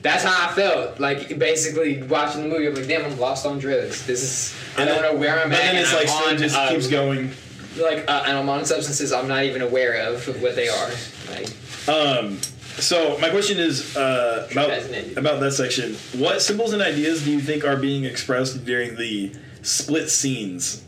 [0.02, 0.98] That's how I felt.
[1.00, 4.06] Like basically watching the movie, I'm like, damn, I'm lost on drugs.
[4.06, 5.62] This is I don't know where I'm but at.
[5.62, 7.32] then and it's I'm like on, just uh, keeps going.
[7.76, 10.90] Like uh, and I'm on substances I'm not even aware of what they are.
[11.30, 11.48] Like
[11.88, 12.38] Um,
[12.78, 15.18] so my question is uh, about As an ending.
[15.18, 15.94] about that section.
[16.18, 19.32] What symbols and ideas do you think are being expressed during the
[19.62, 20.82] split scenes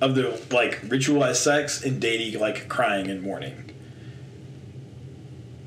[0.00, 3.65] of the like ritualized sex and Dani like crying and mourning.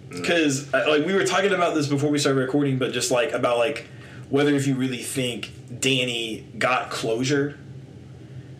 [0.10, 3.32] Because uh, like we were talking about this before we started recording, but just like
[3.32, 3.88] about like
[4.30, 7.57] whether if you really think Dani got closure.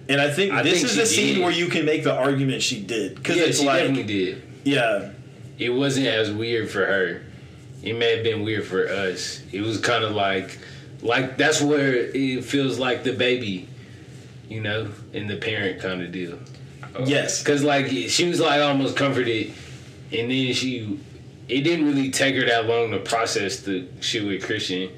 [0.08, 1.44] And I think I this think is the scene did.
[1.44, 4.42] where you can make the argument she did because Yeah, it's she like definitely did.
[4.64, 5.12] yeah
[5.60, 7.22] It wasn't as weird for her.
[7.84, 9.42] It may have been weird for us.
[9.52, 10.58] It was kind of like,
[11.02, 13.68] like that's where it feels like the baby,
[14.50, 16.40] you know, and the parent kind of deal.
[17.06, 19.54] yes uh, Cause like she was like almost comforted,
[20.12, 21.00] and then she,
[21.50, 24.90] it didn't really take her that long to process the shit with Christian.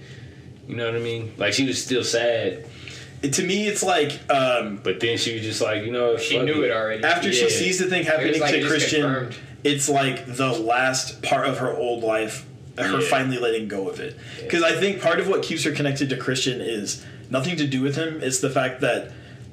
[0.68, 1.34] You know what I mean?
[1.38, 2.66] Like she was still sad,
[3.22, 6.40] It- to me it's like um, but then she was just like, you know, She
[6.40, 7.04] knew it already.
[7.04, 9.36] after she sees the thing happening like to Christian, confirmed.
[9.64, 12.46] it's like the last part of her old life,
[12.78, 13.08] her Yeah.
[13.08, 14.16] finally letting go of it.
[14.42, 17.82] Because I think part of what keeps her connected to Christian is nothing to do
[17.82, 18.20] with him.
[18.24, 19.12] It's the fact that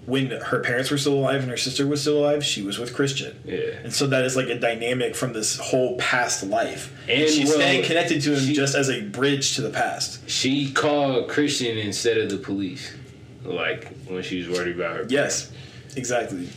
[0.08, 2.94] when her parents were still alive and her sister was still alive, she was with
[2.94, 3.38] Christian.
[3.44, 3.58] Yeah.
[3.84, 6.92] And so that is like a dynamic from this whole past life.
[7.08, 9.70] And, And, she's well, staying connected to him she- just as a bridge to the
[9.70, 10.28] past.
[10.28, 12.94] She called Christian instead of the police,
[13.44, 15.06] like when she was worried about her.
[15.08, 15.52] Yes,
[15.94, 16.48] exactly.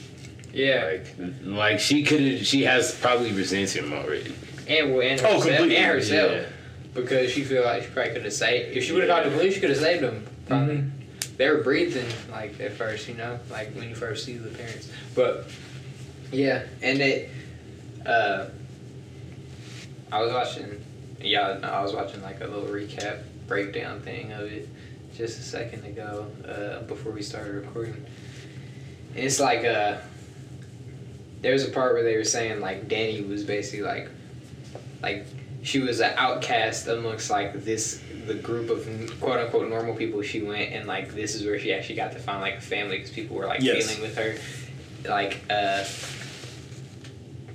[0.53, 2.45] Yeah, Like, like she could have.
[2.45, 4.33] She has probably resents him already.
[4.67, 5.77] and and Oh, herself, completely.
[5.77, 6.43] and herself Yeah.
[6.93, 8.75] because she feel like she probably could have saved.
[8.77, 10.25] If she would have called the police, she could have saved him.
[10.47, 10.75] Probably.
[10.75, 11.00] Mm-hmm.
[11.41, 14.91] They were breathing like at first, you know, like when you first see the parents.
[15.15, 15.49] But
[16.31, 17.31] yeah, and it.
[18.05, 18.45] uh,
[20.11, 20.85] I was watching.
[21.19, 24.69] Yeah, I was watching like a little recap breakdown thing of it
[25.17, 28.05] just a second ago uh, before we started recording.
[29.15, 29.97] And it's like uh,
[31.41, 34.11] there was a part where they were saying like Dani was basically like,
[35.01, 35.25] like
[35.63, 38.85] she was an outcast amongst like this the group of
[39.19, 42.19] quote unquote normal people she went and like this is where she actually got to
[42.19, 43.85] find like a family because people were like Yes.
[43.87, 44.35] feeling with her
[45.09, 45.83] like uh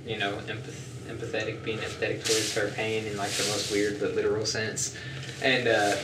[0.05, 4.15] you know empath- empathetic being empathetic towards her pain in like the most weird but
[4.15, 4.95] literal sense
[5.41, 5.95] and uh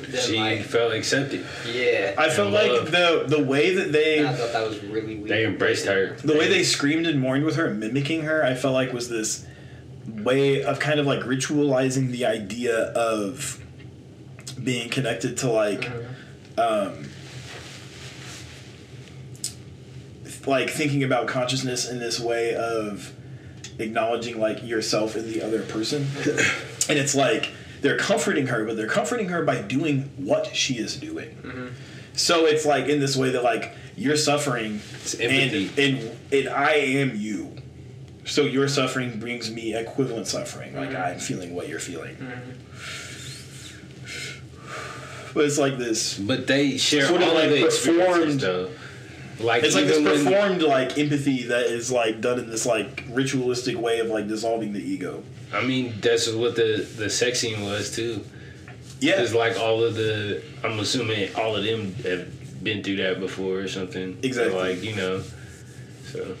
[0.00, 1.44] then She like felt accepted.
[1.66, 5.28] yeah I felt like the the way that they I thought that was really weird
[5.28, 6.14] They embraced her.
[6.22, 9.44] the way they screamed and mourned with her, mimicking her, I felt like was this
[10.22, 13.62] way of kind of like ritualizing the idea of
[14.62, 15.90] being connected to like
[16.56, 17.04] um
[20.46, 23.12] like thinking about consciousness in this way of
[23.78, 26.02] acknowledging like yourself in the other person
[26.88, 27.50] and it's like
[27.80, 31.70] they're comforting her but they're comforting her by doing what she is doing Mhm.
[32.14, 36.72] so it's like in this way that like you're suffering It's and, and and I
[36.74, 37.56] am you.
[38.28, 40.76] So your suffering brings me equivalent suffering.
[40.76, 41.06] Like Mhm.
[41.14, 42.16] I'm feeling what you're feeling.
[42.16, 42.54] Mhm.
[45.34, 46.14] But it's like this.
[46.18, 48.70] But they share Sort of all like of the performed- though.
[49.40, 52.66] Like It's like this even when- performed like empathy that is like done in this
[52.66, 55.22] like ritualistic way of like dissolving the ego.
[55.52, 58.24] I mean, that's what the the sex scene was too.
[59.00, 60.42] Yeah, It's like all of the.
[60.64, 64.18] I'm assuming all of them have been through that before or something.
[64.24, 64.58] Exactly.
[64.58, 65.22] Like you know.
[66.12, 66.34] So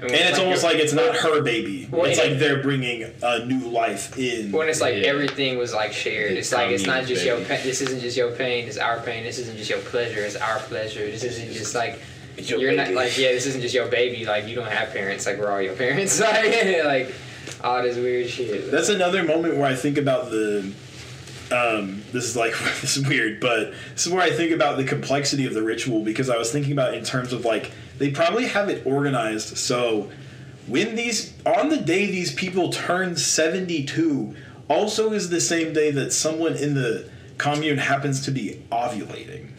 [0.00, 1.88] and it's almost like it's not her baby.
[1.90, 2.24] Well, it's yeah.
[2.26, 4.52] like they're bringing a new life in.
[4.52, 5.08] when it's like Yeah.
[5.08, 6.32] everything was like shared.
[6.32, 7.48] The It's like it's not communist just your baby.
[7.48, 7.60] pain.
[7.64, 8.68] This isn't just your pain.
[8.68, 9.24] It's our pain.
[9.24, 10.20] This isn't just your pleasure.
[10.20, 11.06] It's our pleasure.
[11.10, 12.00] This isn't just like
[12.36, 13.32] your you're not like yeah.
[13.32, 14.24] This isn't just your baby.
[14.26, 15.24] Like you don't have parents.
[15.26, 16.20] Like we're all your parents.
[16.20, 17.14] like like
[17.64, 18.70] all this weird shit.
[18.70, 20.72] That's another moment where I think about the.
[21.50, 24.84] Um, this is like this is weird, but this is where I think about the
[24.84, 28.10] complexity of the ritual because I was thinking about it in terms of like they
[28.10, 30.10] probably have it organized so
[30.66, 34.34] when these on the day these people turn seventy two
[34.68, 39.50] also is the same day that someone in the commune happens to be ovulating.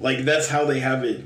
[0.00, 1.22] Like that's how they have it.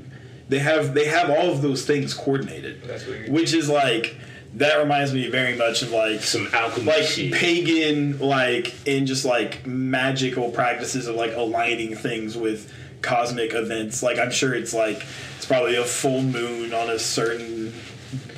[0.49, 3.31] They have they have all of those things coordinated, That's weird.
[3.31, 4.15] which is like
[4.55, 7.31] that reminds me very much of like some alchemy like shit.
[7.33, 14.17] pagan like and just like magical practices of like aligning things with cosmic events like
[14.17, 15.05] i'm sure it's like
[15.49, 17.73] probably a full moon on a certain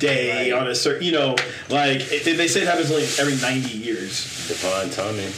[0.00, 0.60] day Right.
[0.60, 1.36] on a certain you know
[1.70, 5.32] like it, they say it happens like every 90 years Divine timing.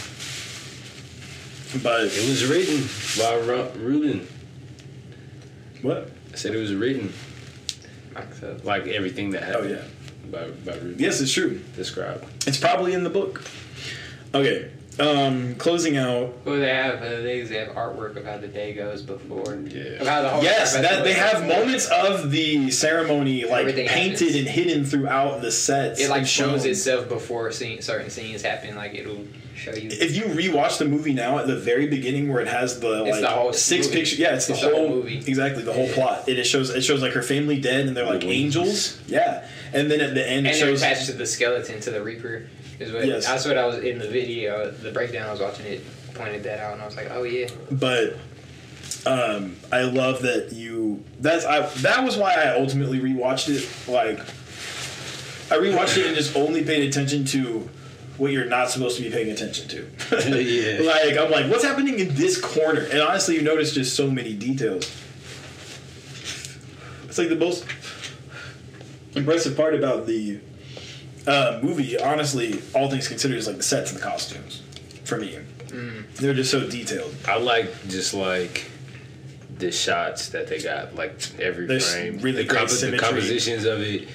[1.82, 4.26] but It was written by Ru- Ruben.
[5.82, 7.12] what I said it was written
[8.14, 8.56] Like so.
[8.64, 10.96] like everything that happened oh yeah by by Ruben.
[10.98, 12.24] yes it's true Described.
[12.46, 13.42] It's probably in the book.
[14.34, 14.68] Okay,
[14.98, 16.34] Um, closing out.
[16.44, 19.54] Well, they have uh, they they have artwork of how the day goes before.
[19.56, 20.04] Yeah.
[20.04, 21.58] How the whole Yes, that they have before.
[21.64, 24.36] moments of the ceremony like Everything painted happens.
[24.36, 26.00] and hidden throughout the sets.
[26.00, 26.70] It like shows shown.
[26.70, 28.76] itself before scene, certain scenes happen.
[28.76, 29.24] Like it'll
[29.56, 29.88] show you.
[29.90, 33.12] If you rewatch the movie now at the very beginning where it has the It's
[33.12, 33.98] like the whole six movie.
[34.00, 35.18] pictures, yeah, it's the It's the whole, whole movie.
[35.26, 35.94] exactly the whole Yeah.
[35.94, 36.28] plot.
[36.28, 39.44] It, it shows it shows like her family dead and they're like The angels, yeah,
[39.72, 42.46] and then at the end and it shows attached to the skeleton to the Reaper.
[42.80, 43.26] Is what Yes.
[43.26, 44.70] that's what I was in the video.
[44.70, 47.48] The breakdown I was watching it pointed that out, and I was like, oh yeah.
[47.70, 48.16] but
[49.06, 51.02] um, I love that you.
[51.20, 51.60] That's I.
[51.82, 53.90] That was why I ultimately rewatched it.
[53.90, 54.18] Like,
[55.50, 57.68] I rewatched it and just only paid attention to
[58.16, 59.88] what you're not supposed to be paying attention to.
[60.40, 60.82] Yeah.
[60.86, 62.80] Like I'm like, what's happening in this corner?
[62.90, 64.90] And honestly, you notice just so many details.
[67.08, 67.64] It's like the most
[69.14, 70.40] impressive part about the
[71.26, 71.98] uh, movie.
[71.98, 74.62] Honestly, all things considered, is like the sets and the costumes.
[75.04, 75.38] For me,
[76.16, 77.14] they're just so detailed.
[77.26, 78.70] I like just like
[79.58, 83.80] the shots that they got, like every There's frame, really the, great the compositions of
[83.80, 84.08] it,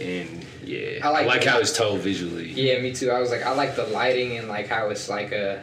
[0.00, 2.50] and yeah, I I like like, how it's told visually.
[2.50, 3.10] Yeah, me too.
[3.10, 5.62] I was like, I like the lighting and like how it's like a.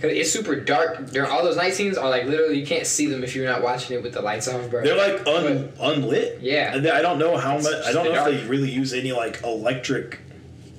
[0.00, 1.96] Cause it's super dark during all those night scenes.
[1.96, 4.46] Are like literally you can't see them if you're not watching it with the lights
[4.46, 4.82] off, bro.
[4.82, 6.42] They're like un, unlit.
[6.42, 6.74] Yeah.
[6.74, 7.82] And I don't know how It's much.
[7.86, 8.32] I don't know dark.
[8.32, 10.20] if they really use any like electric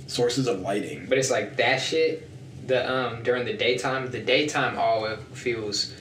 [0.05, 1.07] sources of lighting.
[1.09, 2.29] But it's like that shit.
[2.67, 5.93] The um during the daytime, the daytime all feels.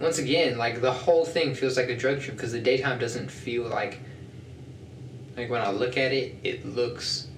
[0.00, 3.30] Once again, like the whole thing feels like a drug trip because the daytime doesn't
[3.30, 4.00] feel like.
[5.36, 7.28] Like when I look at it, it looks.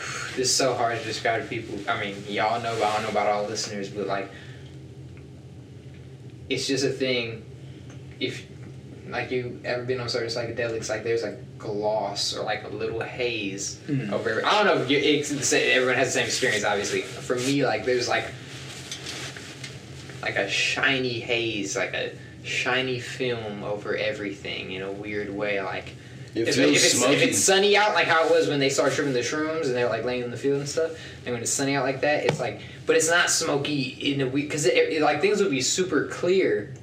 [0.36, 1.78] This is so hard to describe to people.
[1.88, 4.30] I mean, y'all know, but I don't know about all listeners, but like.
[6.48, 7.44] It's just a thing.
[8.18, 8.44] If,
[9.08, 13.00] like, you ever been on certain psychedelics, like there's like gloss or like a little
[13.00, 14.12] haze Mhm.
[14.12, 14.30] over.
[14.30, 14.82] every- I don't know.
[14.82, 17.02] if you- It's the same, everyone has the same experience, obviously.
[17.02, 18.24] For me, like there's like
[20.22, 22.10] like a shiny haze, like a
[22.44, 25.60] shiny film over everything in a weird way.
[25.60, 25.92] Like
[26.34, 27.14] It if, feels if it's, smoky.
[27.14, 29.74] if it's sunny out, like how it was when they started tripping the shrooms and
[29.74, 30.92] they're like laying in the field and stuff,
[31.26, 34.26] and when it's sunny out like that, it's like, but it's not smoky in a
[34.28, 36.74] week because it, it- like things would be super clear.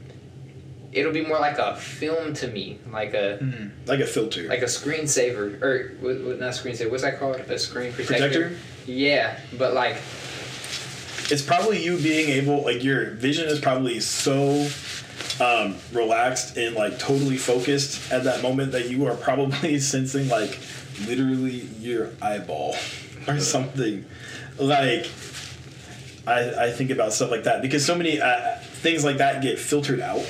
[0.91, 3.67] It'll be more like a film to me, like a hmm.
[3.85, 4.47] Like a filter.
[4.47, 6.89] like a screensaver or what, what, not screensaver.
[6.89, 7.35] What's that called?
[7.37, 8.27] A screen protector.
[8.29, 8.57] Protector?
[8.85, 9.97] Yeah, but like
[11.29, 14.67] it's probably you being able like your vision is probably so
[15.39, 20.59] um, relaxed and like totally focused at that moment that you are probably sensing like
[21.05, 22.75] literally your eyeball
[23.27, 24.05] or something.
[24.57, 25.09] Like
[26.25, 29.59] I, I think about stuff like that because so many uh, things like that get
[29.59, 30.25] filtered out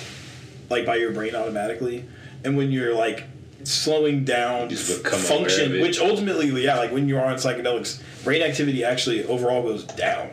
[0.70, 2.06] like by your brain automatically.
[2.44, 3.24] And when you're like
[3.64, 9.26] slowing down just function which ultimately yeah like when you're on psychedelics brain activity actually
[9.26, 10.30] overall goes down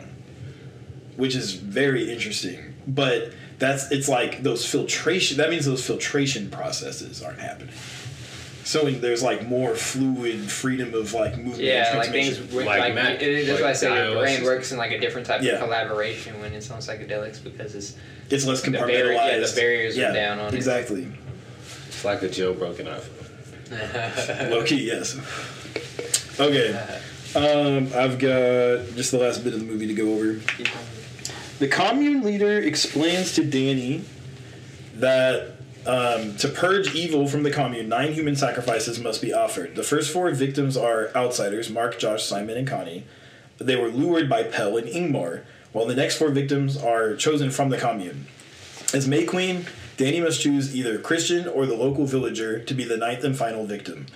[1.17, 2.73] which is very interesting.
[2.87, 5.37] But that's it's like those filtration.
[5.37, 7.73] That means those filtration processes aren't happening.
[8.63, 11.59] So there's like more fluid freedom of like movement.
[11.59, 12.55] yeah, like things transmission.
[12.57, 14.79] with, Like like, Mac, it, that's like why I say the your brain works in
[14.79, 15.53] like a different type Yeah.
[15.53, 17.95] of collaboration when it's on psychedelics because it's
[18.31, 18.87] It's less the compartmentalized.
[18.87, 20.57] barrier- yeah, the barriers are down on it.
[20.57, 21.07] exactly.
[21.87, 24.49] It's like a jailbroken iPhone.
[24.51, 25.15] Low key, yes.
[26.39, 26.73] Okay.
[27.35, 30.39] Um, I've got just the last bit of the movie to go over.
[31.59, 34.03] The commune leader explains to Dani
[34.95, 35.51] that
[35.85, 39.75] um, to purge evil from the commune, nine human sacrifices must be offered.
[39.75, 43.05] The first four victims are outsiders Mark, Josh, Simon, and Connie.
[43.57, 47.69] They were lured by Pelle and Ingmar, while the next four victims are chosen from
[47.69, 48.27] the commune.
[48.93, 49.65] As May Queen,
[49.97, 53.65] Dani must choose either Christian or the local villager to be the ninth and final
[53.65, 54.07] victim.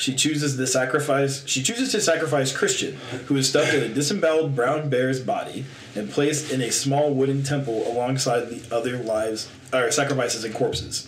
[0.00, 1.46] She chooses the sacrifice.
[1.46, 2.94] She chooses to sacrifice Christian,
[3.26, 7.42] who is stuffed in a disemboweled brown bear's body and placed in a small wooden
[7.42, 11.06] temple alongside the other lives or sacrifices and corpses.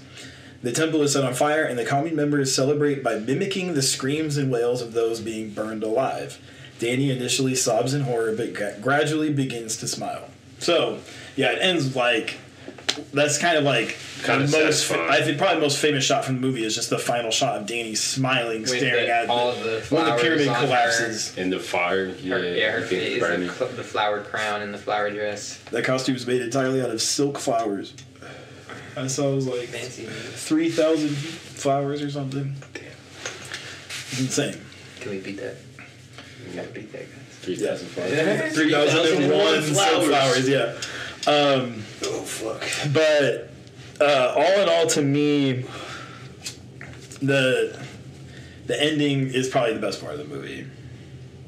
[0.63, 4.37] The temple is set on fire, and the commune members celebrate by mimicking the screams
[4.37, 6.39] and wails of those being burned alive.
[6.79, 10.29] Dani initially sobs in horror, but gradually begins to smile.
[10.59, 10.99] So,
[11.35, 12.37] yeah, it ends like
[13.13, 14.53] that's kind of like Kinda most.
[14.53, 15.11] satisfying.
[15.11, 17.61] I think probably the most famous shot from the movie is just the final shot
[17.61, 20.49] of Dani smiling, With staring the- at all the, of the when the flowers pyramid
[20.49, 20.61] on her.
[20.67, 21.37] collapses.
[21.39, 23.51] In the fire, yeah, her, yeah, her I face, it's the, burning.
[23.51, 25.59] cl- the flower crown and the flower dress.
[25.71, 27.95] That costume is made entirely out of silk flowers.
[28.97, 30.05] I saw it was like Fancy.
[30.05, 32.55] three thousand flowers or something.
[32.75, 32.85] Damn.
[34.11, 34.61] It's insane.
[35.01, 35.57] Can we beat that?
[36.47, 37.19] We gotta beat that, guys.
[37.41, 38.41] Three thousand Yeah.
[38.43, 38.53] five.
[38.53, 40.09] Three thousand and one silk flowers.
[40.09, 40.49] flowers.
[40.49, 40.75] Yeah.
[41.27, 41.83] Um,
[42.23, 42.63] fuck.
[42.93, 43.51] but
[44.01, 45.65] uh, all in all, to me,
[47.21, 47.79] the
[48.67, 50.67] the ending is probably the best part of the movie.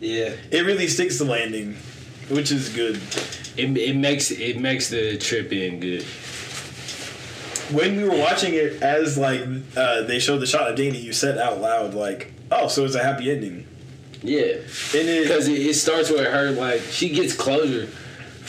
[0.00, 0.32] Yeah.
[0.50, 1.76] It really sticks the landing.
[2.28, 2.96] which is good.
[3.56, 6.02] It, it makes it makes the trip in good.
[7.72, 9.42] When we were watching it, as like
[9.76, 12.94] uh, they showed the shot of Dani, you said out loud like, "Oh, so it's
[12.94, 13.66] a happy ending."
[14.22, 14.54] Yeah,
[14.94, 17.90] And it, because it, it starts with her like she gets closure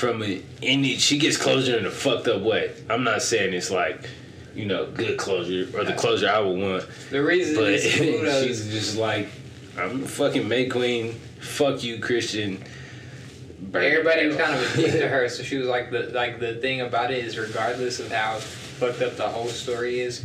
[0.05, 2.73] from it, and it, she gets closure in a fucked up way.
[2.89, 4.07] I'm not saying it's like
[4.53, 7.83] you know good closure or the closure I would want, The reason but is
[8.43, 9.27] she's just like
[9.77, 11.13] I'm fucking May Queen.
[11.39, 12.63] Fuck you, Christian.
[13.73, 16.55] Everybody was kind of a dick to her, so she was like the like the
[16.55, 20.23] thing about it is regardless of how fucked up the whole story is,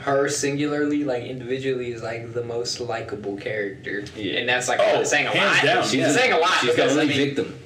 [0.00, 4.38] her singularly, like individually, is like the most likable character, Yeah.
[4.40, 5.62] and that's like Oh, saying a lot.
[5.62, 6.10] down, she's yeah.
[6.12, 7.58] saying a lot She's the because I only mean, victim.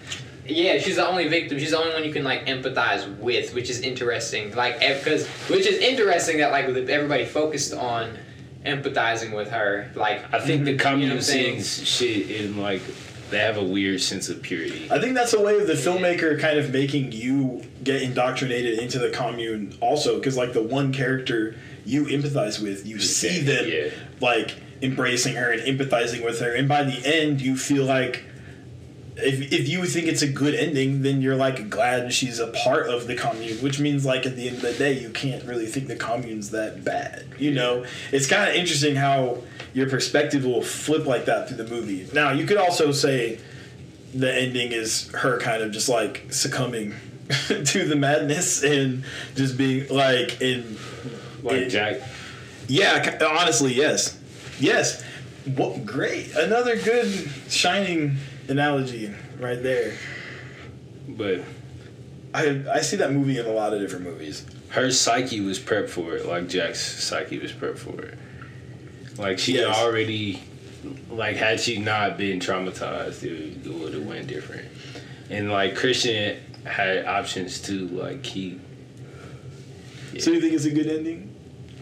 [0.49, 1.59] Yeah, she's the only victim.
[1.59, 4.55] She's the only one you can like empathize with, which is interesting.
[4.55, 8.19] Like, eh, because which is interesting that like everybody focused on
[8.65, 9.91] empathizing with her.
[9.95, 12.83] Like, I think the You know commune what I'm scenes shit in like
[13.31, 14.89] they have a weird sense of purity.
[14.91, 18.99] I think that's a way of the filmmaker kind of making you get indoctrinated into
[19.01, 23.91] the commune also because like the one character you empathize with you see them Yeah.
[24.21, 28.25] like embracing her and empathizing with her and by the end you feel like
[29.19, 32.87] if, if you think it's a good ending then you're like glad she's a part
[32.89, 35.67] of the commune which means like at the end of the day you can't really
[35.67, 37.85] think the commune's that bad you know?
[38.13, 39.43] It's kind of interesting how
[39.75, 42.09] your perspective will flip like that through the movie.
[42.15, 43.39] Now you could also say
[44.15, 46.95] the ending is her kind of just like succumbing
[47.49, 49.05] to the madness and
[49.35, 50.79] just being like in
[51.43, 52.01] Like it- Jack,
[52.69, 54.19] yeah honestly yes.
[54.59, 55.03] Yes.
[55.45, 56.35] What great.
[56.35, 58.17] Another good shining
[58.49, 59.93] analogy right there
[61.09, 61.41] but
[62.35, 65.89] i i see that movie in a lot of different movies her psyche was prepped
[65.89, 68.19] for it, like Jack's psyche was prepped for it.
[69.17, 69.75] Like she Yes.
[69.79, 70.43] already,
[71.09, 74.67] like had she not been traumatized, it, it would have went different.
[75.31, 78.61] And like Christian had options to like keep
[80.19, 81.33] so you think it's a good ending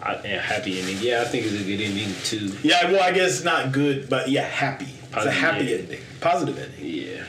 [0.02, 0.98] I, and happy ending.
[1.00, 2.54] Yeah, I think it's a good ending too.
[2.62, 5.76] yeah well i guess not good but yeah happy it's a happy yeah.
[5.76, 7.24] ending positive ending Yeah,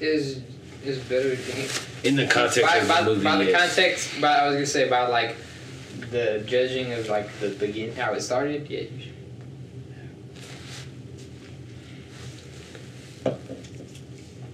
[0.00, 0.40] is
[0.84, 1.68] is better than
[2.04, 3.24] in the context by, of by, the movie.
[3.24, 3.74] by the yes.
[3.74, 4.20] context.
[4.20, 5.36] By I was gonna say by like
[6.10, 8.68] the judging of like the begin how it started.
[8.70, 8.80] Yeah.
[8.80, 9.12] you should-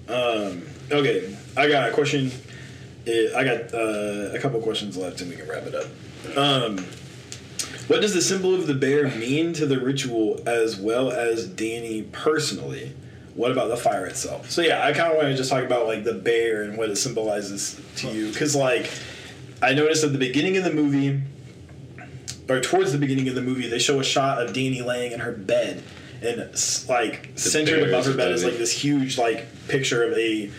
[0.09, 2.31] Um, okay, I got a question.
[3.07, 5.87] Uh, I got uh, a couple questions left, and we can wrap it up.
[6.37, 6.85] Um,
[7.89, 12.11] what does the symbol of the bear mean to the ritual, as well as Dani
[12.13, 12.95] personally?
[13.35, 14.51] What about the fire itself?
[14.51, 16.91] So yeah, I kind of want to just talk about like the bear and what
[16.91, 18.91] it symbolizes to you, because like
[19.63, 21.21] I noticed at the beginning of the movie,
[22.49, 25.21] or towards the beginning of the movie, they show a shot of Dani laying in
[25.21, 25.83] her bed,
[26.21, 30.13] and s- like centered bear above her bed is like this huge like picture of
[30.19, 30.51] a,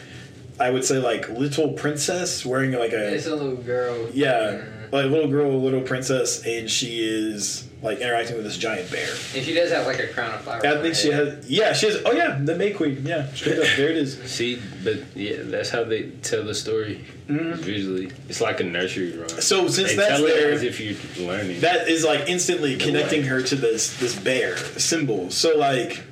[0.59, 4.09] I would say like little princess wearing like a It's a little girl.
[4.13, 4.63] yeah,
[4.93, 9.09] like little girl, little princess, and she is like interacting with this giant bear.
[9.35, 10.63] And she does have like a crown of flowers.
[10.63, 11.27] I on think she head.
[11.27, 11.49] has.
[11.49, 12.01] Yeah, she has.
[12.05, 13.01] Oh yeah, the May Queen.
[13.05, 13.65] Yeah, straight up.
[13.75, 14.21] There it is.
[14.31, 17.55] See, but yeah, that's how they tell the story Mhm.
[17.55, 18.11] visually.
[18.29, 19.27] It's like a nursery rhyme.
[19.41, 21.61] So since they that's tell it there, as if you're learning.
[21.61, 25.31] that is like instantly connecting her to this this bear symbol.
[25.31, 26.03] So like,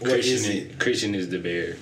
[0.00, 0.78] what Christian, is is, it?
[0.80, 1.76] Christian is the bear,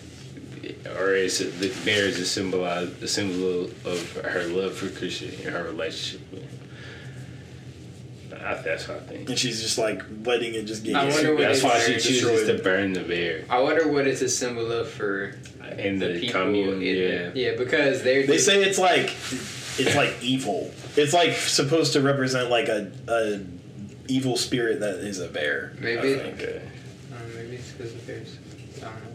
[0.99, 5.31] or is it, the bear is a symbol, a symbol of her love for Christian
[5.45, 6.59] and her relationship with him.
[8.45, 9.29] I, that's what I think.
[9.31, 10.97] And she's just like letting it just get.
[10.97, 12.57] I wonder what That's why she very chooses destroyed.
[12.59, 15.35] to burn the bear I wonder what it's a symbol of for
[15.79, 16.41] in the, the, people.
[16.43, 16.75] commune.
[16.75, 19.07] in Yeah, the- yeah, because they're They say it's like,
[19.79, 20.73] it's like evil.
[20.97, 23.41] It's like supposed to represent like a a
[24.09, 25.73] evil spirit that is a bear.
[25.79, 26.15] I Maybe.
[26.17, 26.35] think.
[26.41, 26.63] okay,
[27.13, 28.37] Uh, maybe it's because there's
[28.79, 29.14] I don't know like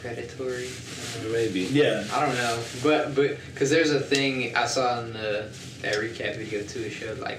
[0.00, 0.66] predatory.
[0.68, 1.60] I maybe.
[1.60, 2.04] Yeah.
[2.12, 5.48] I don't know, but but because there's a thing I saw in the
[5.82, 6.80] that recap video too.
[6.80, 7.38] It showed like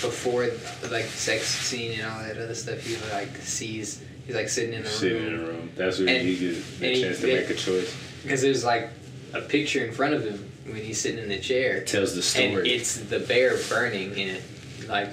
[0.00, 0.48] before
[0.90, 2.80] like sex scene and all that other stuff.
[2.80, 5.70] He like sees he's like sitting in the Sitting in a room.
[5.76, 7.94] That's where And- you get the and he- chance to make a choice.
[8.22, 8.90] because there's like
[9.32, 12.22] a picture in front of him when he's sitting in the chair, It tells the
[12.22, 12.44] story.
[12.46, 12.70] and story.
[12.72, 14.42] it's the bear burning in it,
[14.88, 15.10] like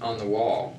[0.00, 0.76] on the wall.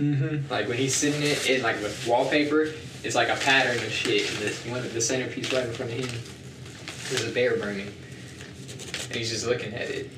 [0.00, 0.50] Mm-hmm.
[0.52, 2.72] Like when he's sitting it in like with wallpaper,
[3.06, 4.28] it's like a pattern of shit.
[4.28, 6.08] And this one, the centerpiece right in front of him,
[7.08, 10.10] there's a bear burning, and he's just looking at it.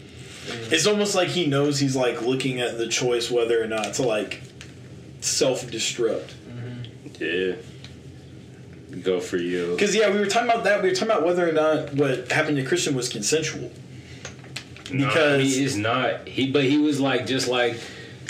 [0.51, 3.95] And It's almost like he knows he's like looking at the choice whether or not
[3.95, 4.43] to like
[5.20, 6.32] self destruct.
[6.49, 7.22] Mm-hmm.
[7.22, 7.57] yeah.
[9.03, 9.72] Go for you.
[9.72, 10.82] Because yeah, we were talking about that.
[10.82, 13.70] We were talking about whether or not what happened to Christian was consensual.
[14.91, 16.26] No, Because- he is not.
[16.26, 17.78] He but he was like just like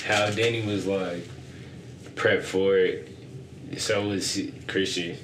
[0.04, 1.26] how Dani was like
[2.16, 3.09] prep for it.
[3.76, 5.16] So was Christian.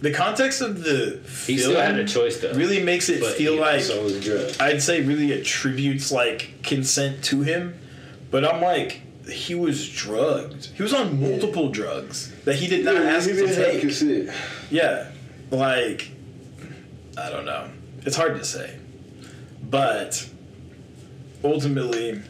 [0.00, 2.52] the context of the He film still had a choice though.
[2.52, 4.60] really makes it but feel like also was drugged.
[4.60, 7.78] I'd say really attributes like consent to him,
[8.30, 10.66] but I'm like he was drugged.
[10.76, 13.72] He was on multiple drugs that he did not Yeah, ask he to didn't have
[13.72, 13.80] take.
[13.80, 14.30] consent.
[14.70, 15.10] Yeah,
[15.50, 16.10] like
[17.16, 17.68] I don't know.
[18.06, 18.76] It's hard to say,
[19.62, 20.28] but
[21.42, 22.20] ultimately,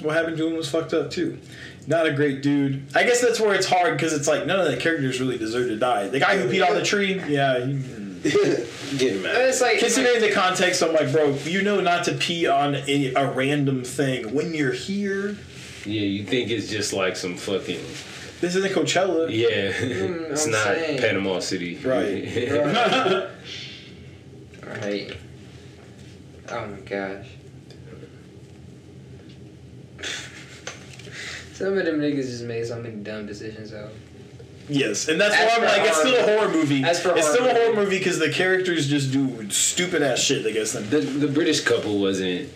[0.00, 1.38] what happened to him was fucked up too.
[1.90, 2.84] Not a great dude.
[2.94, 5.66] I guess that's where it's hard because it's like none of the characters really deserve
[5.68, 6.06] to die.
[6.08, 7.66] The guy who peed on the tree, yeah.
[7.66, 8.32] He,
[8.96, 9.34] Get him out.
[9.34, 13.12] it's like Considering the context, I'm like, bro, you know not to pee on a,
[13.14, 15.36] a random thing when you're here.
[15.84, 17.80] Yeah, you think it's just like some fucking
[18.40, 19.28] This isn't Coachella.
[19.30, 19.72] yeah.
[19.72, 21.00] Mm, it's I'm not saying.
[21.00, 21.76] Panama City.
[21.78, 23.28] Right.
[24.64, 25.16] Right.
[26.52, 27.26] Oh my gosh.
[31.60, 33.90] Some of them niggas just made so many dumb decisions though.
[34.68, 36.82] yes, and that's As why I'm like, it's still a horror- horror movie.
[36.84, 37.76] as for it's still a horror movie.
[37.84, 40.88] movie because the characters just do stupid ass shit against them.
[40.90, 42.48] the the British couple wasn't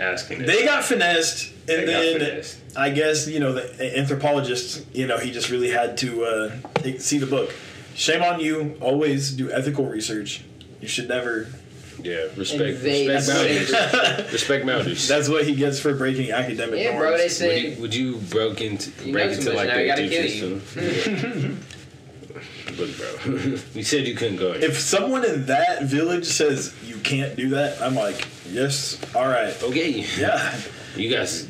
[0.00, 0.44] asking.
[0.44, 2.58] They got finessed, and They then finessed.
[2.76, 4.84] I guess you know the anthropologist.
[4.92, 6.50] You know, he just really had to uh,
[6.98, 7.54] see the book.
[7.94, 8.76] Shame on you.
[8.80, 10.42] Always do ethical research.
[10.80, 11.48] You should never.
[12.02, 13.70] Yeah, respect Invade respect boundaries.
[13.70, 15.28] That's respect boundaries.
[15.28, 17.00] what he gets for breaking academic Yeah, norms.
[17.00, 17.16] bro.
[17.16, 19.68] They Would said you, would you broke into You break know too into much like
[19.68, 21.60] now, the I gotta Egyptian kill system?
[22.78, 23.34] Look, bro.
[23.74, 24.62] you said you couldn't go in.
[24.62, 29.60] If someone in that village says you can't do that, I'm like, yes, all right,
[29.64, 30.56] okay, yeah.
[30.94, 31.48] you guys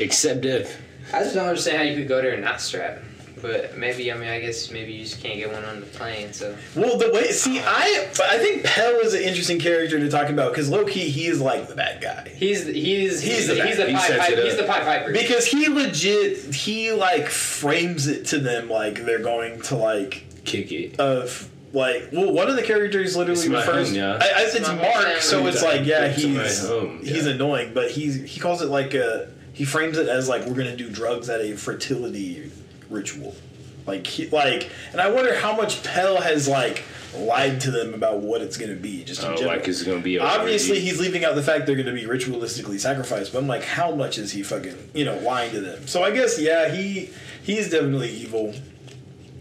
[0.00, 0.80] accept death.
[1.12, 2.98] I just don't understand how you could go there and not strap.
[3.44, 6.32] But maybe I mean I guess maybe you just can't get one on the plane.
[6.32, 10.30] So Well, the way see, I I think Pelle is an interesting character to talk
[10.30, 13.76] about because low key he is like the bad guy he's he's He's the he's
[13.76, 15.12] the bad- he pipe sets pipe, it he's the pipe piper.
[15.12, 20.72] because he legit he like frames it to them like they're going to like Kick
[20.72, 20.98] it.
[20.98, 24.12] Uh, of like well one of the characters literally It's refers home, yeah.
[24.22, 25.20] I, I, it's It's Mark home.
[25.20, 28.94] so it's like yeah he's my home, he's annoying but he's he calls it like
[28.94, 32.50] a he frames it as like we're gonna do drugs at a fertility
[32.90, 33.34] ritual
[33.86, 36.84] like he like and I wonder how much Pelle has like
[37.16, 39.56] lied to them about what it's gonna be just in Oh, general.
[39.56, 42.80] like it's gonna be Obviously, he's leaving out the fact they're going to be ritualistically
[42.80, 43.32] sacrificed.
[43.32, 45.86] But I'm like, how much is he fucking, you know, lying to them?
[45.86, 47.10] So I guess, yeah, he
[47.44, 48.52] he's definitely evil.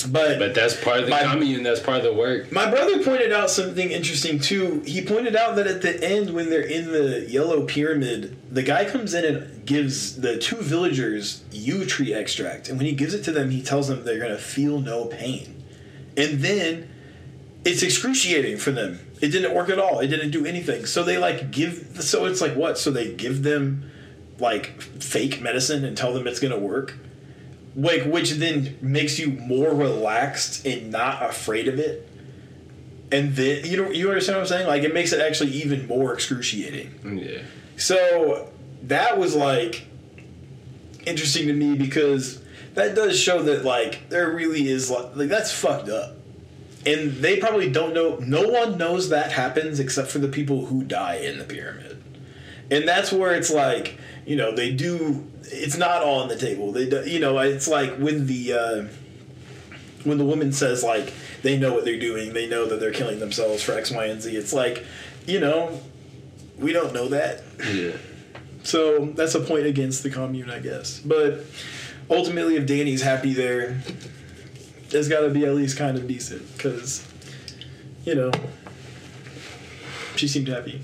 [0.06, 1.64] But, But that's part of the My- commune.
[1.64, 2.51] That's part of the work.
[2.51, 4.82] my brother pointed out something interesting too.
[4.86, 8.86] He pointed out that at the end, when they're in the yellow pyramid, the guy
[8.86, 13.24] comes in and gives the two villagers yew tree extract, and when he gives it
[13.24, 15.64] to them, he tells them they're going to feel no pain,
[16.18, 16.89] and then
[17.66, 18.99] it's excruciating for them.
[19.22, 19.99] It didn't work at all.
[20.01, 20.86] It didn't do anything.
[20.86, 21.97] So they like give.
[22.01, 22.78] So it's like what?
[22.78, 23.89] So they give them
[24.38, 26.95] like fake medicine and tell them it's going to work.
[27.76, 32.07] Like, which then makes you more relaxed and not afraid of it.
[33.11, 34.67] And then you know you understand what I'm saying?
[34.67, 37.19] Like it makes it actually even more excruciating.
[37.24, 37.41] Yeah.
[37.78, 38.49] So
[38.84, 39.86] that was like
[41.05, 42.41] interesting to me because
[42.74, 46.15] that does show that like there really is like, like that's fucked up.
[46.86, 50.84] And they probably don't know no one knows that happens except for the people who
[50.84, 52.01] die in the pyramid.
[52.74, 56.71] And that's where it's like, you know, they do it's not all on the table.
[56.71, 58.84] They do, you know, it's like when the uh
[60.03, 61.13] when the woman says like
[61.43, 64.21] they know what they're doing, they know that they're killing themselves for X, Y, and
[64.21, 64.36] Z.
[64.36, 64.84] It's like,
[65.28, 65.80] you know,
[66.57, 67.43] we don't know that.
[67.71, 67.91] Yeah.
[68.65, 70.97] So that's a point against the commune, I guess.
[71.01, 71.41] But
[72.09, 73.82] ultimately, if Dani's happy there,
[74.89, 77.05] it's got to be at least kind of decent because,
[78.05, 78.32] you know,
[80.15, 80.80] she seemed happy.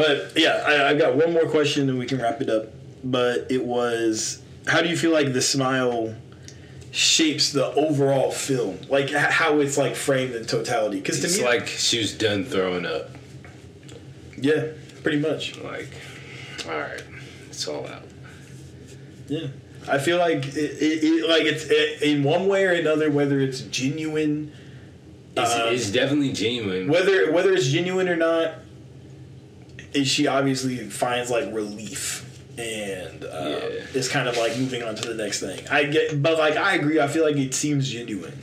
[0.00, 2.66] But yeah, I, I've got one more question and we can wrap it up.
[3.04, 6.14] But it was how do you feel like the smile
[6.90, 8.78] shapes the overall film?
[8.88, 11.00] Like h- how it's like framed in totality?
[11.00, 13.10] Because to It's me, like she was done throwing up.
[14.38, 14.68] yeah,
[15.02, 15.58] pretty much.
[15.58, 15.88] Like,
[16.66, 17.02] all right,
[17.48, 18.02] it's all out.
[19.28, 19.48] Yeah,
[19.88, 23.38] I feel like it, it, it like it's it, in one way or another, whether
[23.40, 24.52] it's genuine,
[25.36, 26.88] It's, Uh, it's definitely genuine.
[26.88, 28.54] whether whether it's genuine or not,
[29.94, 32.26] is she obviously finds like relief
[32.58, 33.68] and uh, Yeah.
[33.94, 35.66] is kind of like moving on to the next thing.
[35.70, 37.00] I get, but like I agree.
[37.00, 38.36] I feel like it seems genuine.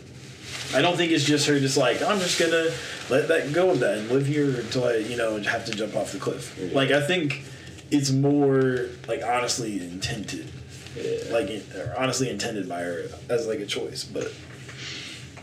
[0.74, 2.70] I don't think it's just her just like I'm just gonna
[3.10, 5.96] let that go of that and live here until I you know have to jump
[5.96, 6.58] off the cliff.
[6.60, 6.70] Yeah.
[6.76, 7.44] Like I think
[7.92, 10.52] it's more like honestly intended
[10.98, 11.32] Yeah.
[11.32, 14.34] like or honestly intended by her as like a choice but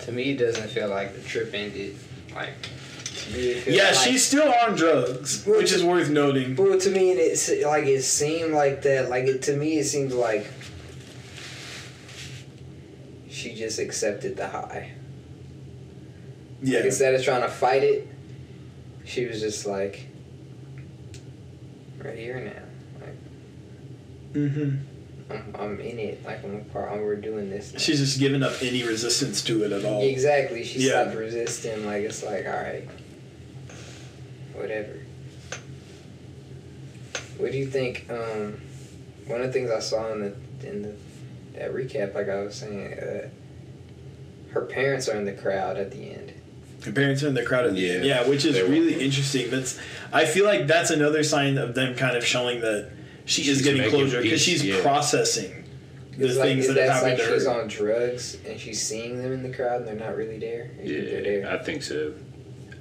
[0.01, 1.97] to me, it doesn't feel like the trip ended.
[2.35, 2.53] Like
[3.27, 6.79] to me, it feels yeah like, she's still on drugs which is worth noting Well,
[6.79, 9.09] to me, it's like it seemed like that.
[9.11, 10.47] Like it to me, it seemed like
[13.29, 14.93] she just accepted the high.
[16.63, 16.79] Yeah.
[16.79, 18.09] Like, instead of trying to fight it,
[19.05, 20.07] she was just like,
[22.03, 23.05] "We're here now.
[23.05, 23.17] Like
[24.33, 24.77] hmm
[25.31, 26.25] I'm, I'm in it.
[26.25, 26.93] Like I'm part.
[27.03, 30.03] We're doing this." now." She's just giving up any resistance to it at all.
[30.03, 30.65] Exactly.
[30.65, 31.03] She Yeah.
[31.03, 31.85] stopped resisting.
[31.85, 32.89] Like it's like, all right,
[34.55, 35.01] whatever.
[37.39, 38.07] What do you think?
[38.11, 38.61] Um,
[39.27, 40.95] one of the things I saw in the in the
[41.59, 43.29] that recap, like I was saying, uh,
[44.51, 46.33] her parents are in the crowd at the end.
[46.85, 48.05] Her parents are in the crowd at the end.
[48.05, 48.23] Yeah.
[48.23, 48.69] Yeah, which is They were.
[48.69, 49.51] really interesting.
[49.51, 49.79] That's
[50.13, 52.91] I feel like that's another sign of them kind of showing that
[53.25, 54.83] she is getting making closure because she's yeah.
[54.83, 55.65] processing
[56.19, 57.61] the It's like, things is that have happened like to she's her.
[57.63, 60.71] on drugs and she's seeing them in the crowd and they're not really there?
[60.79, 61.59] Or you think they're Yeah, there?
[61.59, 62.13] I think so.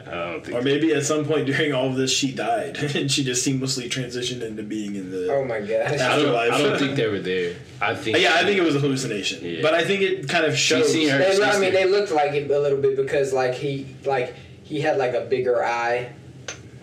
[0.07, 0.57] I don't think.
[0.57, 3.89] Or maybe at some point during all of this she died and she just seamlessly
[3.89, 5.31] transitioned into being in the.
[5.33, 5.69] Oh my gosh.
[5.93, 6.51] I don't, Afterlife.
[6.53, 7.55] I don't think they were there.
[7.81, 8.17] I think.
[8.17, 9.61] yeah, I think it was a hallucination, Yeah.
[9.61, 10.91] but I think it kind of shows.
[10.91, 11.59] seen her- They, I sister.
[11.59, 15.13] mean, they looked like it a little bit because like he like he had like
[15.13, 16.11] a bigger eye,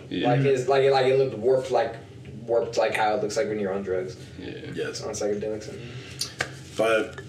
[0.09, 0.29] Yeah.
[0.29, 1.95] like his like it like it looked warped like
[2.45, 4.51] warped like how it looks like when you're on drugs yeah.
[4.73, 5.71] Yes, on psychedelics.
[6.75, 7.19] but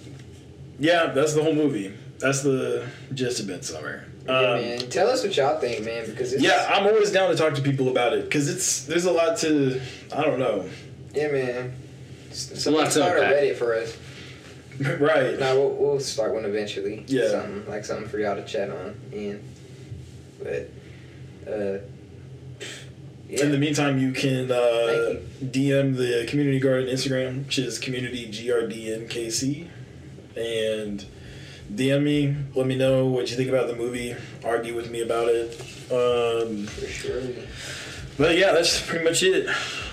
[0.78, 1.92] yeah, that's the whole movie.
[2.18, 4.04] That's the gist of Midsommar.
[4.26, 4.78] Yeah, Um, man.
[4.90, 7.62] Tell us what y'all think, man, because it's, Yeah, I'm always down to talk to
[7.62, 9.80] people about it because it's there's a lot to
[10.14, 10.68] I don't know.
[11.14, 11.72] yeah, man.
[12.30, 13.22] a Somebody lot start a.
[13.22, 13.96] Reddit for us.
[15.00, 15.38] right.
[15.38, 17.04] No, we'll, we'll start one eventually.
[17.06, 17.28] Yeah.
[17.30, 18.94] something like something for y'all to chat on.
[19.12, 19.42] and
[20.42, 20.70] But
[21.46, 21.78] uh,
[23.28, 23.44] yeah.
[23.44, 28.30] In the meantime, you can uh, Thank DM the Community Garden Instagram, which is Community
[28.30, 29.68] GRDNKC,
[30.36, 31.04] and
[31.74, 32.36] DM me.
[32.54, 34.14] Let me know what you think about the movie.
[34.44, 35.60] Argue with me about it.
[35.90, 37.22] Um, for sure.
[38.18, 39.48] but yeah, that's pretty much it.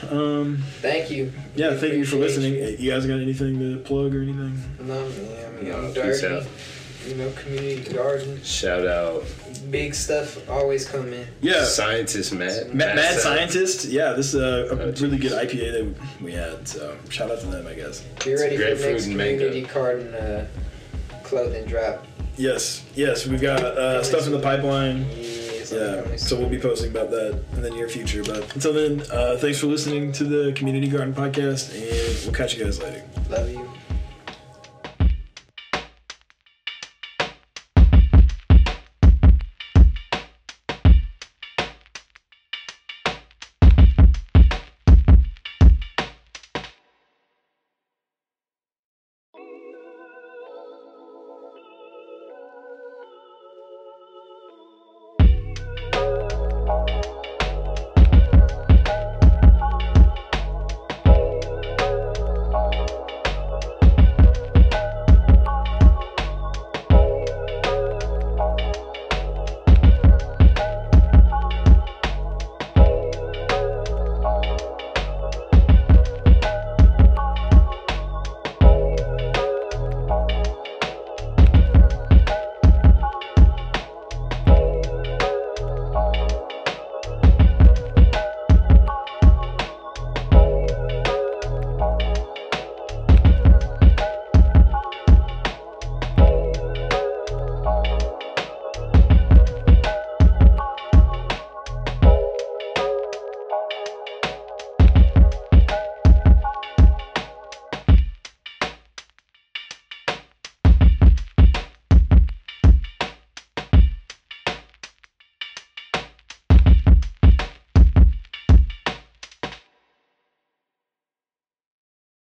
[0.10, 1.32] Um, Thank you.
[1.56, 2.54] yeah, We thank you for listening.
[2.80, 2.92] You.
[2.92, 4.62] guys got anything to plug or anything?
[4.82, 5.46] No, man.
[5.58, 6.36] I mean, I'm No, peace dirty.
[6.36, 6.48] out.
[7.08, 8.42] You know, community garden.
[8.44, 9.24] Shout out
[9.72, 11.26] Big stuff always come in.
[11.42, 12.70] Yeah, scientist Matt.
[12.70, 13.86] Ma- Mad Sci- Scientist.
[13.86, 15.32] Yeah, this is a, a Oh, really good.
[15.32, 16.68] IPA that we had.
[16.68, 18.02] So shout out to them, I guess.
[18.24, 19.48] Be ready for the next and mango.
[19.48, 20.48] community garden uh,
[21.30, 22.06] clothing drop.
[22.38, 25.06] Yes, yes, we've got uh, stuff in the pipeline.
[25.12, 25.36] Yeah,
[25.72, 28.24] Yeah, so we'll be posting about that in the near future.
[28.24, 32.56] But until then, uh, thanks for listening to the Community Garden Podcast, and we'll catch
[32.56, 33.04] you guys later.
[33.30, 33.69] Love you.